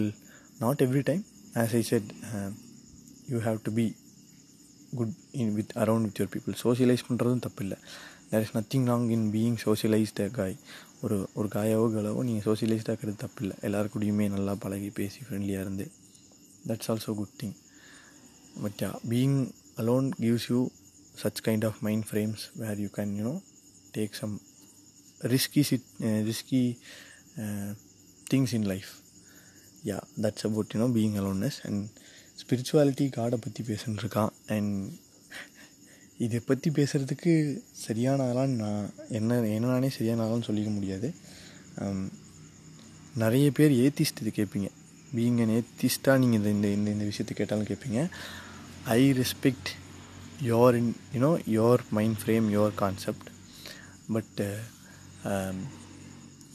not 0.60 0.80
every 0.86 1.02
time 1.02 1.22
as 1.54 1.74
i 1.74 1.82
said 1.82 2.04
um, 2.30 2.52
you 3.30 3.40
have 3.40 3.60
to 3.62 3.72
be 3.80 3.86
good 4.94 5.12
in 5.32 5.54
with 5.58 5.70
around 5.76 6.02
with 6.08 6.18
your 6.20 6.30
people 6.34 6.54
socialize 6.66 7.02
பண்ணுறதும் 7.06 7.44
தப்பு 7.46 7.62
இல்லை 7.64 7.78
there 8.30 8.44
is 8.46 8.54
nothing 8.58 8.86
wrong 8.90 9.08
in 9.16 9.26
being 9.36 9.58
socialized 9.66 10.22
guy 10.38 10.56
ஒரு 11.04 11.16
ஒரு 11.38 11.48
காயாவோ 11.56 11.86
கலவோ 11.96 12.20
நீங்கள் 12.28 12.46
சோஷியலைஸ்டாக 12.48 12.94
இருக்கிறது 12.94 13.18
தப்பு 13.24 13.42
இல்லை 13.44 13.56
எல்லாரு 13.68 13.88
கூடயுமே 13.94 14.26
நல்லா 14.36 14.54
பழகி 14.64 14.90
பேசி 15.00 15.20
ஃப்ரெண்ட்லியாக 15.26 15.64
இருந்து 15.66 15.86
that's 16.70 16.90
also 16.94 17.14
good 17.20 17.36
thing 17.42 17.56
but 18.56 18.72
yeah 18.80 18.94
being 19.08 19.34
alone 19.79 20.07
gives 20.19 20.47
you 20.51 20.59
such 21.23 21.41
kind 21.47 21.65
of 21.65 21.79
mind 21.81 22.05
frames 22.05 22.43
where 22.55 22.79
you 22.79 22.89
can 22.97 23.13
you 23.17 23.25
know 23.27 23.37
take 23.93 24.13
some 24.13 24.33
risky 25.21 25.61
uh, 25.61 26.19
risky 26.23 26.63
uh, 27.37 27.71
things 28.29 28.49
in 28.53 28.65
life 28.65 28.91
yeah 29.83 30.01
that's 30.17 30.43
about 30.45 30.73
you 30.73 30.81
know 30.81 30.91
being 30.99 31.15
aloneness 31.17 31.57
spirituality 32.41 33.05
காடை 33.15 33.37
பற்றி 33.37 33.61
பேசுன்ட்ருக்கான் 33.63 34.29
and 34.47 34.75
இதை 36.17 36.39
பற்றி 36.39 36.69
பேசுகிறதுக்கு 36.69 37.33
சரியான 37.85 38.23
ஆளான்னு 38.23 38.55
நான் 38.55 38.85
என்ன 39.09 39.39
என்ன 39.49 39.89
சரியான 39.89 40.23
ஆளான்னு 40.25 40.47
சொல்லிக்க 40.49 40.71
முடியாது 40.75 41.09
நிறைய 43.15 43.47
பேர் 43.51 43.73
ஏத்திஸ்ட் 43.83 44.21
இது 44.21 44.31
கேட்பீங்க 44.35 44.69
பீயிங் 45.15 45.39
ஏத்திஸ்ட்டாக 45.57 46.17
நீங்கள் 46.17 46.53
இந்த 46.53 46.67
இந்த 46.67 46.89
இந்த 46.91 47.05
விஷயத்தை 47.05 47.35
கேட்டாலும் 47.35 47.69
கேட்பீங்க 47.69 48.01
I 48.85 49.11
respect 49.11 49.69
your 50.41 50.75
in 50.75 50.93
you know 51.13 51.31
your 51.45 51.81
mind 51.97 52.17
frame 52.21 52.47
your 52.57 52.73
concept 52.75 53.29
but 54.13 54.41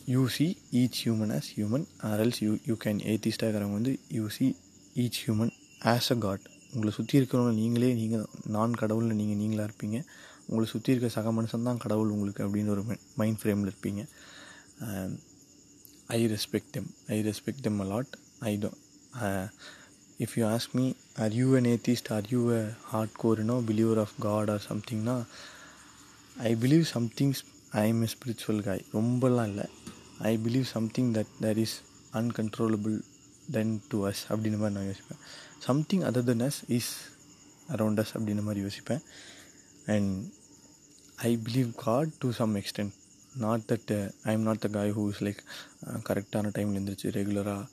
you 0.06 0.28
see 0.28 0.46
each 0.80 0.98
human 1.04 1.32
as 1.36 1.50
human 1.56 1.86
or else 2.02 2.40
you 2.46 2.56
you 2.66 2.74
can 2.84 3.00
ஏத்திஸ்டாக 3.12 3.48
இருக்கிறவங்க 3.48 3.78
வந்து 3.80 3.98
you 4.10 4.28
see 4.28 4.56
each 5.04 5.20
human 5.24 5.52
as 5.92 6.10
a 6.12 6.14
god 6.14 6.44
உங்களை 6.74 6.92
சுற்றி 6.92 7.18
இருக்கிறவங்க 7.20 7.54
நீங்களே 7.54 7.94
நீங்கள் 7.94 8.26
நான் 8.46 8.72
கடவுளில் 8.72 9.18
நீங்கள் 9.20 9.40
நீங்களாக 9.42 9.68
இருப்பீங்க. 9.68 9.98
உங்களை 10.46 10.66
சுற்றி 10.72 10.92
இருக்க 10.92 11.08
சக 11.08 11.32
மனுஷன் 11.32 11.62
தான் 11.62 11.78
கடவுள் 11.78 12.08
உங்களுக்கு 12.08 12.44
அப்படின்னு 12.46 12.68
ஒரு 12.68 12.82
மைண்ட் 13.16 13.38
ஃப்ரேமில் 13.42 13.70
இருப்பீங்க. 13.70 14.02
I 16.06 16.26
respect 16.26 16.70
them 16.70 16.90
I 17.08 17.22
respect 17.22 17.60
them 17.60 17.80
a lot 17.80 18.12
I 18.38 18.56
do 18.56 18.70
if 20.24 20.34
you 20.38 20.44
ask 20.54 20.74
me 20.78 20.86
are 21.22 21.32
you 21.40 21.46
an 21.58 21.68
atheist 21.74 22.10
or 22.16 22.26
you 22.34 22.40
a 22.58 22.62
hard 22.92 23.14
core 23.22 23.56
believer 23.70 24.00
of 24.04 24.14
god 24.26 24.50
or 24.54 24.62
சம்திங்னா 24.70 25.16
I 26.50 26.52
believe 26.64 26.84
somethings 26.96 27.42
I 27.82 27.82
am 27.92 28.02
a 28.06 28.08
spiritual 28.14 28.62
guy 28.68 28.84
ரொம்பலாம் 28.98 29.48
இல்லை. 29.50 29.66
I 30.30 30.32
believe 30.44 30.66
something 30.76 31.10
that 31.16 31.32
that 31.44 31.60
is 31.64 31.76
uncontrollable 32.20 32.96
than 33.56 33.72
to 33.92 33.98
us 34.10 34.22
அப்படின்ற 34.32 34.58
மாதிரி 34.62 34.76
நான் 34.78 34.88
யோசிப்பேன். 34.90 35.20
Something 35.66 36.02
other 36.10 36.26
than 36.30 36.44
us 36.48 36.60
is 36.78 36.92
around 37.74 38.00
us 38.02 38.12
அப்படின்ற 38.16 38.42
மாதிரி 38.48 38.62
யோசிப்பேன். 38.66 39.02
And 39.94 40.12
I 41.28 41.32
believe 41.48 41.70
god 41.86 42.12
to 42.22 42.30
some 42.40 42.54
extent 42.60 42.94
not 43.44 43.62
that 43.70 43.92
I 44.28 44.32
am 44.36 44.46
not 44.48 44.62
the 44.64 44.68
guy 44.78 44.92
who 44.98 45.04
is 45.12 45.22
like 45.26 45.40
கரெக்டான 46.08 46.52
டைமில் 46.56 46.78
எழுந்திரிச்சு 46.78 47.14
ரெகுலராக 47.18 47.64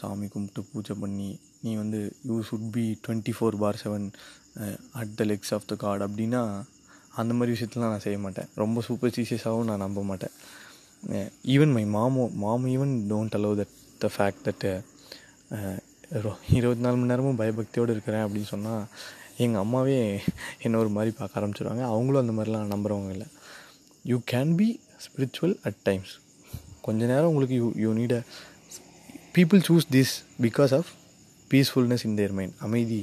சாமி 0.00 0.26
கும்பிட்டு 0.34 0.62
பூஜை 0.72 0.94
பண்ணி 1.02 1.30
நீ 1.64 1.72
வந்து 1.82 2.00
you 2.28 2.36
should 2.50 2.68
be 2.76 2.84
twenty 3.04 3.32
four 3.38 3.56
by 3.62 3.80
seven 3.82 4.06
at 5.00 5.14
the 5.18 5.24
legs 5.32 5.52
of 5.56 5.68
the 5.72 5.76
god 5.84 6.04
அப்படின்னா 6.06 6.42
அந்த 7.20 7.32
மாதிரி 7.36 7.54
விஷயத்தெலாம் 7.54 7.92
நான் 7.94 8.04
செய்ய 8.06 8.18
மாட்டேன். 8.24 8.50
ரொம்ப 8.62 8.82
சூப்பர் 8.88 9.14
சீசியஸாகவும் 9.16 9.68
நான் 9.70 9.84
நம்ப 9.84 10.02
மாட்டேன். 10.10 10.34
Even 11.54 11.72
my 11.76 11.84
மாமோ 11.96 12.24
mom 12.42 12.66
even 12.74 12.94
don't 13.10 13.36
allow 13.38 13.56
that 13.60 13.74
the 14.02 14.10
fact 14.14 14.44
that 14.48 14.66
இருபத்தி 16.58 16.82
நாலு 16.84 16.96
மணி 16.98 17.10
நேரமும் 17.12 17.38
பயபக்தியோடு 17.40 17.94
இருக்கிறேன் 17.94 18.24
அப்படின்னு 18.24 18.48
சொன்னால் 18.54 18.82
எங்கள் 19.44 19.62
அம்மாவே 19.64 19.98
என்ன 20.66 20.78
ஒரு 20.82 20.90
மாதிரி 20.96 21.10
பார்க்க 21.18 21.40
ஆரம்பிச்சிருவாங்க. 21.40 21.84
அவங்களும் 21.92 22.22
அந்த 22.24 22.34
மாதிரிலாம் 22.38 22.72
நம்புகிறவங்க 22.74 23.12
இல்லை. 23.16 23.28
You 24.10 24.16
can 24.32 24.52
be 24.60 24.68
spiritual 25.04 25.54
at 25.68 25.80
times 25.88 26.12
கொஞ்ச 26.86 27.00
நேரம் 27.12 27.30
உங்களுக்கு 27.32 27.56
you 27.60 27.68
you 27.84 27.90
need 28.00 28.14
a 28.18 28.22
people 29.36 29.62
choose 29.68 29.86
this 29.96 30.14
because 30.46 30.74
of 30.78 30.90
peacefulness 31.52 32.04
in 32.08 32.18
their 32.20 32.34
mind 32.38 32.56
அமைதி. 32.66 33.00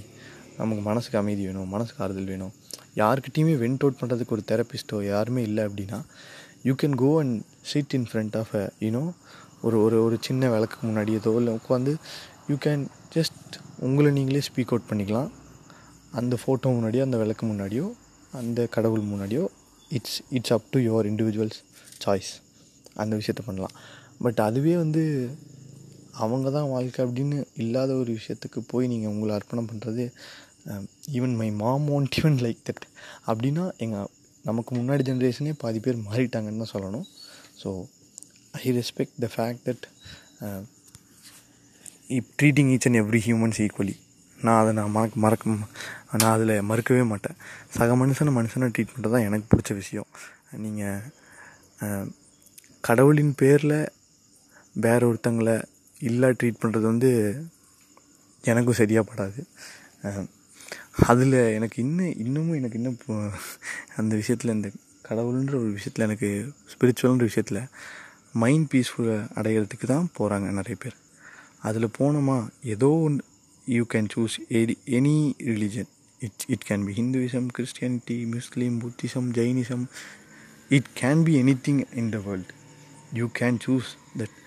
நமக்கு 0.59 0.83
மனசுக்கு 0.89 1.17
அமைதி 1.21 1.43
வேணும் 1.47 1.73
மனசுக்கு 1.75 2.03
ஆறுதல் 2.03 2.29
வேணும். 2.33 2.53
யாருக்கிட்டையுமே 3.01 3.53
வென்ட் 3.63 3.83
அவுட் 3.85 3.99
பண்ணுறதுக்கு 4.01 4.35
ஒரு 4.35 4.43
தெரப்பிஸ்ட்டோ 4.51 4.97
யாருமே 5.11 5.41
இல்லை 5.49 5.63
அப்படின்னா 5.67 5.99
you 6.67 6.73
can 6.81 6.95
go 7.01 7.09
and 7.19 7.35
sit 7.71 7.93
in 7.97 8.07
front 8.11 8.35
of 8.39 8.53
a 8.61 8.63
you know 8.85 9.03
ஒரு 9.67 9.77
ஒரு 9.85 9.97
ஒரு 10.05 10.17
சின்ன 10.27 10.49
விளக்கு 10.53 10.77
முன்னாடியதோ 10.87 11.31
இல்லை 11.39 11.53
உட்காந்து 11.59 11.93
யூ 12.49 12.55
கேன் 12.65 12.83
ஜஸ்ட் 13.15 13.53
உங்களை 13.87 14.11
நீங்களே 14.17 14.41
ஸ்பீக் 14.47 14.71
அவுட் 14.73 14.89
பண்ணிக்கலாம். 14.89 15.29
அந்த 16.19 16.37
ஃபோட்டோ 16.41 16.67
முன்னாடியோ 16.75 17.01
அந்த 17.07 17.17
விளக்கு 17.23 17.45
முன்னாடியோ 17.47 17.85
அந்த 18.39 18.59
கடவுள் 18.75 19.03
முன்னாடியோ 19.11 19.43
it's 19.97 20.17
it's 20.37 20.53
up 20.55 20.69
to 20.71 20.79
your 20.87 21.07
individuals 21.11 21.59
choice 22.05 22.31
அந்த 23.01 23.13
விஷயத்த 23.19 23.43
பண்ணலாம். 23.45 23.75
பட் 24.25 24.39
அதுவே 24.47 24.73
வந்து 24.83 25.03
அவங்க 26.23 26.47
தான் 26.57 26.71
வாழ்க்கை 26.75 27.01
அப்படின்னு 27.05 27.37
இல்லாத 27.63 27.91
ஒரு 28.01 28.11
விஷயத்துக்கு 28.19 28.59
போய் 28.71 28.89
நீங்கள் 28.93 29.11
உங்களை 29.13 29.33
அர்ப்பணம் 29.37 29.69
பண்ணுறது 29.71 30.05
even 31.17 31.35
my 31.41 31.49
mom 31.61 31.85
won't 31.97 32.17
even 32.19 32.39
like 32.45 32.59
that 32.69 32.85
அப்படின்னா 33.29 33.65
எங்கள் 33.85 34.09
நமக்கு 34.49 34.71
முன்னாடி 34.79 35.03
ஜென்ரேஷனே 35.09 35.53
பாதி 35.61 35.79
பேர் 35.85 36.03
மாறிட்டாங்கன்னு 36.09 36.63
தான் 36.63 36.73
சொல்லணும். 36.75 37.07
So 37.61 37.69
I 38.61 38.73
respect 38.79 39.17
the 39.23 39.29
fact 39.35 39.63
that 39.69 39.85
if 42.17 42.29
treating 42.39 42.69
each 42.75 42.87
and 42.89 42.99
every 43.03 43.21
humans 43.27 43.59
equally 43.65 43.95
நான் 44.45 44.59
அதை 44.61 44.71
நான் 44.79 44.93
மறக்க 44.97 45.19
மறக்க 45.25 45.55
நான் 46.21 46.33
அதில் 46.35 46.53
மறுக்கவே 46.69 47.03
மாட்டேன். 47.09 47.37
சக 47.77 47.95
மனுஷனை 48.01 48.31
மனுஷனை 48.37 48.67
ட்ரீட் 48.75 48.93
பண்ணுறது 48.93 49.13
தான் 49.15 49.25
எனக்கு 49.29 49.49
பிடிச்ச 49.51 49.71
விஷயம். 49.81 50.09
நீங்கள் 50.63 52.05
கடவுளின் 52.87 53.33
பேரில் 53.41 53.79
வேற 54.85 55.01
ஒருத்தங்களை 55.09 55.57
இல்லை 56.07 56.29
ட்ரீட் 56.39 56.61
பண்ணுறது 56.61 56.85
வந்து 56.91 57.09
எனக்கும் 58.43 58.79
சரியாக 58.81 59.05
படாது. 59.09 59.41
அதில் 61.09 61.37
எனக்கு 61.57 61.77
இன்னும் 61.83 62.13
இன்னமும் 62.23 62.57
எனக்கு 62.59 62.77
இன்னும் 62.79 62.99
அந்த 63.95 64.13
விஷயத்தில் 64.21 64.55
இந்த 64.55 64.69
கடவுள்ன்ற 65.09 65.55
ஒரு 65.63 65.71
விஷயத்தில் 65.77 66.05
எனக்கு 66.07 66.29
ஸ்பிரிச்சுவல்ன்ற 66.71 67.27
விஷயத்தில் 67.29 67.61
மைண்ட் 68.41 68.67
பீஸ்ஃபுல்லை 68.71 69.17
அடையிறதுக்கு 69.39 69.87
தான் 69.93 70.09
போகிறாங்க 70.17 70.49
நிறைய 70.59 70.75
பேர். 70.83 70.97
அதில் 71.67 71.95
போனோமா 71.99 72.37
ஏதோ 72.73 72.89
ஒன்று 73.05 73.23
you 73.75 73.83
can 73.93 74.09
choose 74.15 74.35
any 74.59 74.75
any 74.97 75.15
religion 75.51 75.89
it 76.19 76.45
it 76.53 76.65
can 76.69 76.85
be 76.87 76.93
Hinduism 77.01 77.47
Christianity 77.57 78.17
Muslim 78.35 78.75
Buddhism 78.83 79.27
Jainism 79.37 79.85
it 80.77 80.89
can 81.01 81.23
be 81.27 81.33
anything 81.67 81.81
in 82.01 82.09
the 82.15 82.19
world 82.27 82.53
you 83.19 83.27
can 83.39 83.59
choose 83.67 83.89
that 84.21 84.37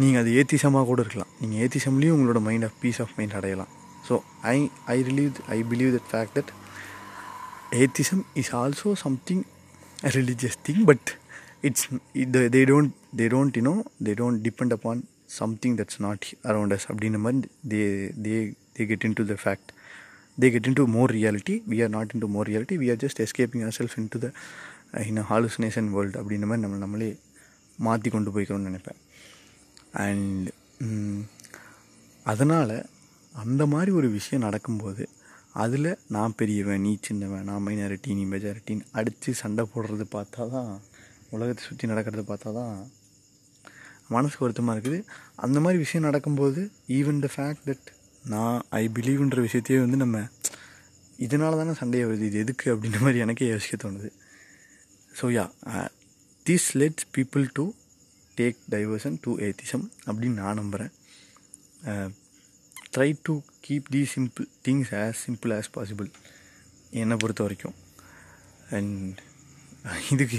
நீங்கள் 0.00 0.20
அது 0.22 0.30
ஏத்திசமாக 0.40 0.84
கூட 0.90 1.00
இருக்கலாம். 1.04 1.30
நீங்கள் 1.40 1.60
ஏத்திசம்லேயும் 1.64 2.14
உங்களோட 2.16 2.40
mind 2.48 2.66
of 2.68 2.76
peace 2.82 3.00
of 3.04 3.14
mind 3.16 3.34
அடையலாம். 3.38 3.70
So 4.08 4.14
I 4.52 4.58
I 4.94 4.96
relieve 5.08 5.38
I 5.54 5.58
believe 5.72 5.90
that 5.96 6.08
fact 6.12 6.34
that 6.38 6.52
atheism 7.82 8.22
is 8.42 8.52
also 8.60 8.90
something 9.04 9.42
religious 10.16 10.58
thing 10.68 10.82
but 10.90 11.10
it's 11.68 11.86
they 12.56 12.62
don't 12.70 12.92
they 13.20 13.26
don't 13.34 13.58
you know 13.60 13.74
they 14.06 14.14
don't 14.20 14.40
depend 14.46 14.74
upon 14.76 15.02
something 15.40 15.76
that's 15.80 16.00
not 16.06 16.24
around 16.50 16.74
us 16.76 16.86
அப்படின்ற 16.92 17.20
மாதிரி 17.26 17.50
they 17.72 17.82
they 18.26 18.38
they 18.78 18.86
get 18.92 19.04
into 19.20 19.26
the 19.32 19.36
fact 19.44 19.70
they 20.44 20.50
get 20.54 20.68
into 20.80 20.86
more 20.96 21.12
reality 21.18 21.56
we 21.72 21.78
are 21.86 21.92
not 21.98 22.12
into 22.24 22.30
more 22.36 22.48
reality 22.52 22.78
we 22.84 22.88
are 22.94 23.00
just 23.04 23.22
escaping 23.26 23.64
our 23.66 23.78
self 23.80 23.98
into 24.14 24.20
the 24.24 24.30
in 25.10 25.22
hallucination 25.32 25.90
world 25.96 26.18
அப்படின்ற 26.22 26.48
மாதிரி 26.50 26.64
நம்ம 26.66 26.80
நம்மளே 26.86 27.10
மாற்றி 27.86 28.08
கொண்டு 28.16 28.30
போய்க்கணும்னு 28.34 28.68
நினைப்பேன். 28.70 28.98
And 29.94 30.48
mm, 30.80 31.18
அதனால் 32.26 32.76
அந்த 33.34 33.62
மாதிரி 33.66 33.90
ஒரு 33.90 34.08
விஷயம் 34.10 34.44
நடக்கும்போது 34.44 35.04
அதில் 35.54 35.90
நான் 36.06 36.36
பெரியவன் 36.36 36.82
நீ 36.82 36.92
சின்னவன் 37.00 37.48
நான் 37.50 37.64
மைனாரிட்டி 37.66 38.10
நீ 38.14 38.24
மெஜாரிட்டின்னு 38.26 38.88
அடித்து 38.92 39.30
சண்டை 39.34 39.64
போடுறது 39.72 40.06
பார்த்தா 40.14 40.44
தான் 40.48 40.70
உலகத்தை 41.30 41.62
சுற்றி 41.64 41.86
நடக்கிறத 41.86 42.22
பார்த்தா 42.22 42.50
தான் 42.52 42.74
மனசுக்கு 44.08 44.44
வருத்தமாக 44.44 44.74
இருக்குது. 44.76 44.98
அந்த 45.36 45.58
மாதிரி 45.60 45.78
விஷயம் 45.78 46.06
நடக்கும்போது 46.08 46.60
ஈவன் 46.88 47.20
த 47.24 47.28
ஃபேக்ட் 47.34 47.66
தட் 47.68 47.88
நான் 48.24 48.58
ஐ 48.80 48.84
பிலீவ்ன்ற 48.88 49.40
விஷயத்தையே 49.46 49.78
வந்து 49.80 49.96
நம்ம 49.96 50.18
இதனால 51.18 51.56
தானே 51.56 51.74
சண்டையை 51.80 52.04
வருது 52.08 52.26
இது 52.30 52.38
எதுக்கு 52.44 52.66
அப்படின்ற 52.74 53.00
மாதிரி 53.00 53.18
எனக்கே 53.18 53.48
யோசிக்க 53.48 53.76
தோணுது. 53.76 54.10
So 55.12 55.26
yeah 55.36 55.44
this 56.46 56.68
lets 56.82 57.06
people 57.16 57.44
to 57.54 57.64
take 58.40 58.60
diversion 58.74 59.18
to 59.26 59.32
atheism 59.46 59.86
அப்படின்னு 60.08 60.40
நான் 60.42 60.60
நம்புகிறேன் 60.60 60.92
try 62.94 63.10
to 63.28 63.34
keep 63.66 63.88
the 63.94 64.02
simple 64.14 64.46
things 64.66 64.92
as 65.02 65.20
simple 65.26 65.52
as 65.58 65.70
possible 65.76 66.08
என்னை 67.02 67.16
பொறுத்த 67.22 67.42
வரைக்கும். 67.46 67.76
அண்ட் 68.76 69.18
இதுக்கு 70.14 70.38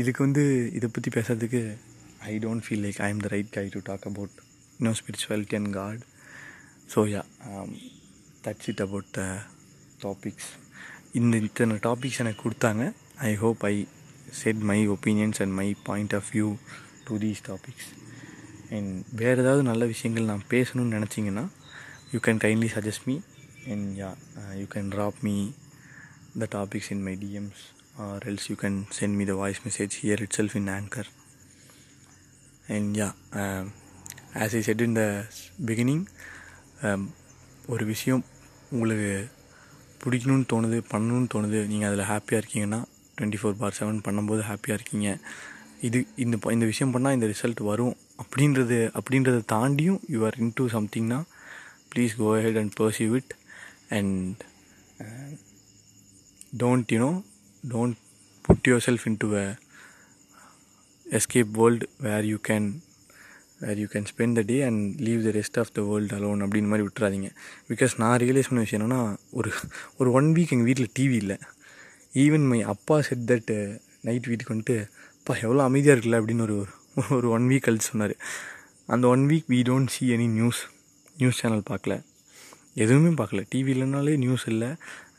இதுக்கு 0.00 0.20
வந்து 0.26 0.44
இதை 0.76 0.88
பற்றி 0.92 1.10
பேசுறதுக்கு 1.16 1.60
I 2.30 2.34
don't 2.44 2.64
feel 2.66 2.84
like 2.86 3.00
I 3.06 3.08
am 3.14 3.22
the 3.24 3.30
right 3.34 3.50
guy 3.56 3.64
to 3.74 3.80
talk 3.88 4.06
about 4.10 4.36
no 4.86 4.90
spirituality 5.00 5.56
and 5.60 5.70
god 5.78 6.02
so 6.94 7.02
yeah 7.14 7.22
that's 8.46 8.68
it 8.72 8.82
about 8.86 9.10
the 9.18 9.22
topics 10.04 10.50
இந்த 11.20 11.36
இத்தனை 11.48 11.76
டாபிக்ஸ் 11.88 12.20
எனக்கு 12.24 12.42
கொடுத்தாங்க. 12.46 12.82
I 13.28 13.32
hope 13.42 13.62
I 13.72 13.74
said 14.40 14.62
my 14.70 14.78
opinions 14.94 15.40
and 15.44 15.54
my 15.60 15.68
point 15.88 16.14
of 16.18 16.30
view 16.34 16.48
to 17.08 17.16
these 17.24 17.42
topics 17.48 17.88
and 18.76 18.92
வேறு 19.20 19.38
ஏதாவது 19.44 19.62
நல்ல 19.70 19.84
விஷயங்கள் 19.92 20.30
நான் 20.32 20.44
பேசணும்னு 20.54 20.96
நினச்சிங்கன்னா 20.98 21.44
you 22.12 22.20
can 22.26 22.42
kindly 22.44 22.70
suggest 22.76 23.06
me 23.10 23.16
and 23.72 23.86
yeah 24.02 24.10
you 24.60 24.66
can 24.74 24.90
drop 24.94 25.18
me 25.28 25.36
the 26.42 26.48
topics 26.56 26.90
in 26.94 27.04
my 27.08 27.14
DMs 27.24 27.62
or 28.06 28.24
else 28.32 28.48
you 28.50 28.56
can 28.64 28.78
send 28.98 29.16
me 29.20 29.26
the 29.30 29.36
voice 29.42 29.60
message 29.66 29.94
here 30.02 30.22
itself 30.38 30.56
in 30.60 30.70
anchor 30.76 31.10
and 32.76 32.90
yeah 33.02 33.08
as 34.44 34.54
I 34.58 34.62
said 34.68 34.84
in 34.86 34.96
the 35.00 35.04
beginning 35.70 36.04
ஒரு 37.74 37.84
விஷயம் 37.92 38.24
உங்களுக்கு 38.74 39.10
பிடிக்கணும்னு 40.02 40.46
தோணுது 40.52 40.78
பண்ணணும்னு 40.92 41.28
தோணுது 41.34 41.60
நீங்கள் 41.70 41.88
அதில் 41.88 42.08
ஹாப்பியாக 42.10 42.40
இருக்கீங்கன்னா 42.42 42.80
டுவெண்ட்டி 43.16 43.38
ஃபோர் 43.40 43.56
பார் 43.60 43.76
செவன் 43.78 44.04
பண்ணும்போது 44.06 44.42
ஹாப்பியாக 44.50 44.78
இருக்கீங்க. 44.78 45.08
இது 45.80 46.06
இந்த 46.16 46.36
ப- 46.36 46.52
இந்த 46.52 46.64
விஷயம் 46.64 46.94
பண்ணால் 46.94 47.12
இந்த 47.12 47.26
ரிசல்ட் 47.26 47.62
வரும் 47.62 47.96
அப்படின்றது 48.22 48.90
அப்படின்றத 48.94 49.40
தாண்டியும் 49.52 50.00
you 50.08 50.24
are 50.24 50.34
in 50.38 50.52
to 50.54 50.66
சம்திங்னா 50.66 51.22
please 51.94 52.16
go 52.16 52.40
ahead 52.42 52.56
and 52.56 52.72
perceive 52.80 53.14
it 53.14 53.34
and 53.88 54.42
don't 56.58 56.84
you know 56.92 57.22
don't 57.68 57.92
put 58.42 58.68
yourself 58.86 59.06
into 59.18 59.36
a 59.36 59.58
escape 61.10 61.80
where 61.98 62.24
you 62.24 62.36
can 62.48 62.72
can 63.60 63.76
you 63.76 63.86
can 63.86 64.04
can 64.18 64.32
the 64.32 64.40
the 64.40 64.42
day 64.42 64.62
and 64.62 65.00
leave 65.00 65.22
the 65.22 65.38
rest 65.38 65.58
of 65.58 65.72
the 65.72 65.82
world 65.82 66.12
alone 66.12 66.42
அப்படின்னு 66.42 66.66
மாதிரி 66.66 66.88
விட்டுறாதீங்க. 66.88 67.30
Because 67.68 67.90
நான் 67.96 68.18
realize 68.18 68.48
பண்ண 68.48 68.60
விஷயம் 68.60 68.90
என்னென்னா 68.90 69.16
ஒரு 69.30 69.52
ஒரு 69.98 70.12
one 70.12 70.24
week 70.24 70.50
எங்கள் 70.50 70.72
வீட்டில் 70.72 70.90
டிவி 70.98 71.12
இல்லை. 71.12 71.38
ஈவன் 72.14 72.48
மை 72.48 72.62
அப்பா 72.62 73.00
செட் 73.00 73.18
தட் 73.18 73.80
நைட் 74.00 74.26
வீட்டுக்கு 74.26 74.54
வந்துட்டு 74.54 74.90
அப்பா 75.28 75.40
எவ்வளோ 75.42 75.62
அமைதியாக 75.62 76.00
இருக்குல்ல? 76.00 76.20
அப்படின்னு 76.20 76.40
ஒரு 76.40 76.66
ஒரு- 76.96 77.28
ஒன் 77.28 77.42
வீக் 77.42 77.68
கழிச்சு 77.68 77.78
சொன்னார். 77.78 78.16
அந்த 78.86 79.06
one 79.06 79.18
week 79.18 79.50
we 79.50 79.62
don't 79.62 79.86
see 79.86 80.10
any 80.10 80.28
news 80.28 80.66
news 81.18 81.38
channel 81.38 81.62
பார்க்கல. 81.70 82.04
எதுவுமே 82.74 83.08
பார்க்கல. 83.08 83.44
டிவி 83.54 83.68
இல்லைனாலே 83.68 84.16
நியூஸ் 84.16 84.48
இல்லை. 84.48 84.68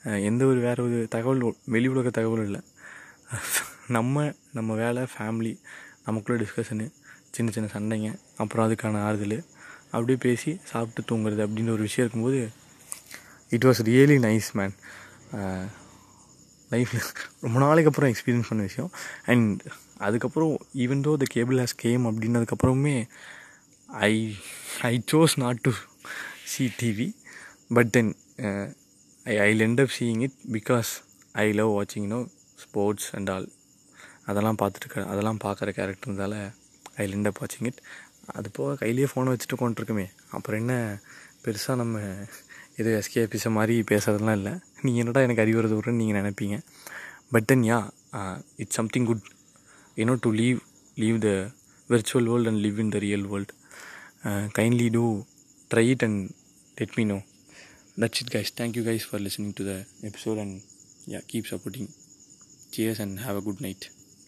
எந்த 0.03 0.45
ஒரு 0.45 0.59
வேறு 0.59 0.83
ஒரு 0.83 1.07
தகவல் 1.09 1.55
வெளி 1.65 1.87
உலக 1.87 2.09
தகவலும் 2.09 2.45
இல்லை. 2.45 2.61
நம்ம 3.87 4.33
நம்ம 4.53 4.73
வேலை 4.73 5.05
ஃபேமிலி 5.17 5.59
நமக்குள்ளே 6.05 6.43
டிஸ்கஷனு 6.43 6.91
சின்ன 7.31 7.51
சின்ன 7.51 7.69
சண்டைங்க 7.73 8.19
அப்புறம் 8.37 8.71
அதுக்கான 8.71 8.97
ஆறுதல். 8.97 9.43
அப்படியே 9.85 10.17
பேசி 10.17 10.59
சாப்பிட்டு 10.63 11.15
தூங்குறது 11.15 11.47
அப்படின்ற 11.47 11.69
ஒரு 11.69 11.81
விஷயம் 11.81 12.09
இருக்கும்போது 12.09 12.49
it 13.49 13.63
was 13.63 13.83
really 13.83 14.17
nice 14.27 14.53
man 14.53 14.73
லைஃப்பில் 16.71 17.05
ரொம்ப 17.41 17.59
நாளைக்கு 17.59 17.89
அப்புறம் 17.91 18.11
எக்ஸ்பீரியன்ஸ் 18.13 18.49
பண்ண 18.49 18.63
விஷயம். 18.63 18.91
அண்ட் 19.25 19.61
அதுக்கப்புறம் 19.97 20.53
even 20.83 21.03
though 21.07 21.15
the 21.15 21.27
cable 21.29 21.57
has 21.57 21.75
came 21.75 22.03
அப்படின்னதுக்கப்புறமே 22.09 23.07
I 24.09 24.13
I 24.81 25.03
chose 25.11 25.35
not 25.39 25.61
to 25.61 25.71
see 26.45 26.65
TV 26.81 27.07
but 27.73 27.89
then 27.89 28.11
I 29.23 29.37
I 29.37 29.49
end 29.61 29.81
up 29.81 29.93
seeing 29.99 30.21
it 30.21 30.37
because 30.51 30.91
I 31.31 31.51
love 31.51 31.71
வாட்சிங் 31.77 32.07
no 32.07 32.19
sports 32.63 33.15
and 33.15 33.29
all 33.29 33.49
அதெல்லாம் 34.25 34.59
பார்த்துட்டு 34.61 35.05
அதெல்லாம் 35.05 35.41
பார்க்குற 35.43 35.69
கேரக்டர்னால 35.79 36.35
ஐ 36.95 37.05
லெண்ட் 37.13 37.27
அப் 37.27 37.39
வாட்சிங் 37.41 37.67
it 37.71 37.81
அது 38.25 38.49
போக 38.51 38.75
கையிலேயே 38.75 39.07
ஃபோனை 39.11 39.29
வச்சுட்டு 39.33 39.57
கொண்டிருக்குமே 39.59 40.07
அப்புறம் 40.29 40.59
என்ன 40.59 40.73
பெருசாக 41.45 41.75
நம்ம 41.75 41.99
ஏதோ 42.75 42.89
எஸ்கேபிச 42.99 43.51
மாதிரி 43.51 43.75
பேசுறதெல்லாம் 43.91 44.37
இல்லை. 44.39 44.53
நீங்கள் 44.85 45.01
என்னடா 45.03 45.21
எனக்கு 45.21 45.43
அறிவுரை 45.43 45.67
தூரன்னு 45.71 45.99
நீங்கள் 46.01 46.19
நினைப்பீங்க 46.21 46.57
but 47.31 47.47
then 47.51 47.63
yeah 47.69 47.79
it's 48.55 48.77
something 48.79 49.07
good 49.09 49.25
you know 49.97 50.15
to 50.25 50.31
leave 50.41 50.59
leave 50.97 51.17
the 51.27 51.31
virtual 51.89 52.29
world 52.31 52.49
and 52.51 52.61
live 52.65 52.79
in 52.79 52.93
the 52.95 52.99
real 53.05 53.25
world 53.33 53.53
kindly 54.59 54.87
do 54.97 55.05
try 55.71 55.85
it 55.95 56.05
and 56.09 56.21
let 56.77 56.95
me 56.99 57.05
know 57.13 57.19
that's 57.99 58.21
it 58.23 58.33
guys 58.35 58.51
thank 58.59 58.77
you 58.79 58.83
guys 58.89 59.07
for 59.09 59.23
listening 59.27 59.55
to 59.59 59.65
the 59.71 59.75
episode 60.09 60.41
and 60.45 60.57
yeah 61.13 61.21
keep 61.31 61.49
supporting 61.53 61.89
cheers 62.75 63.01
and 63.05 63.17
have 63.25 63.37
a 63.37 63.43
good 63.47 63.63
night 63.67 63.85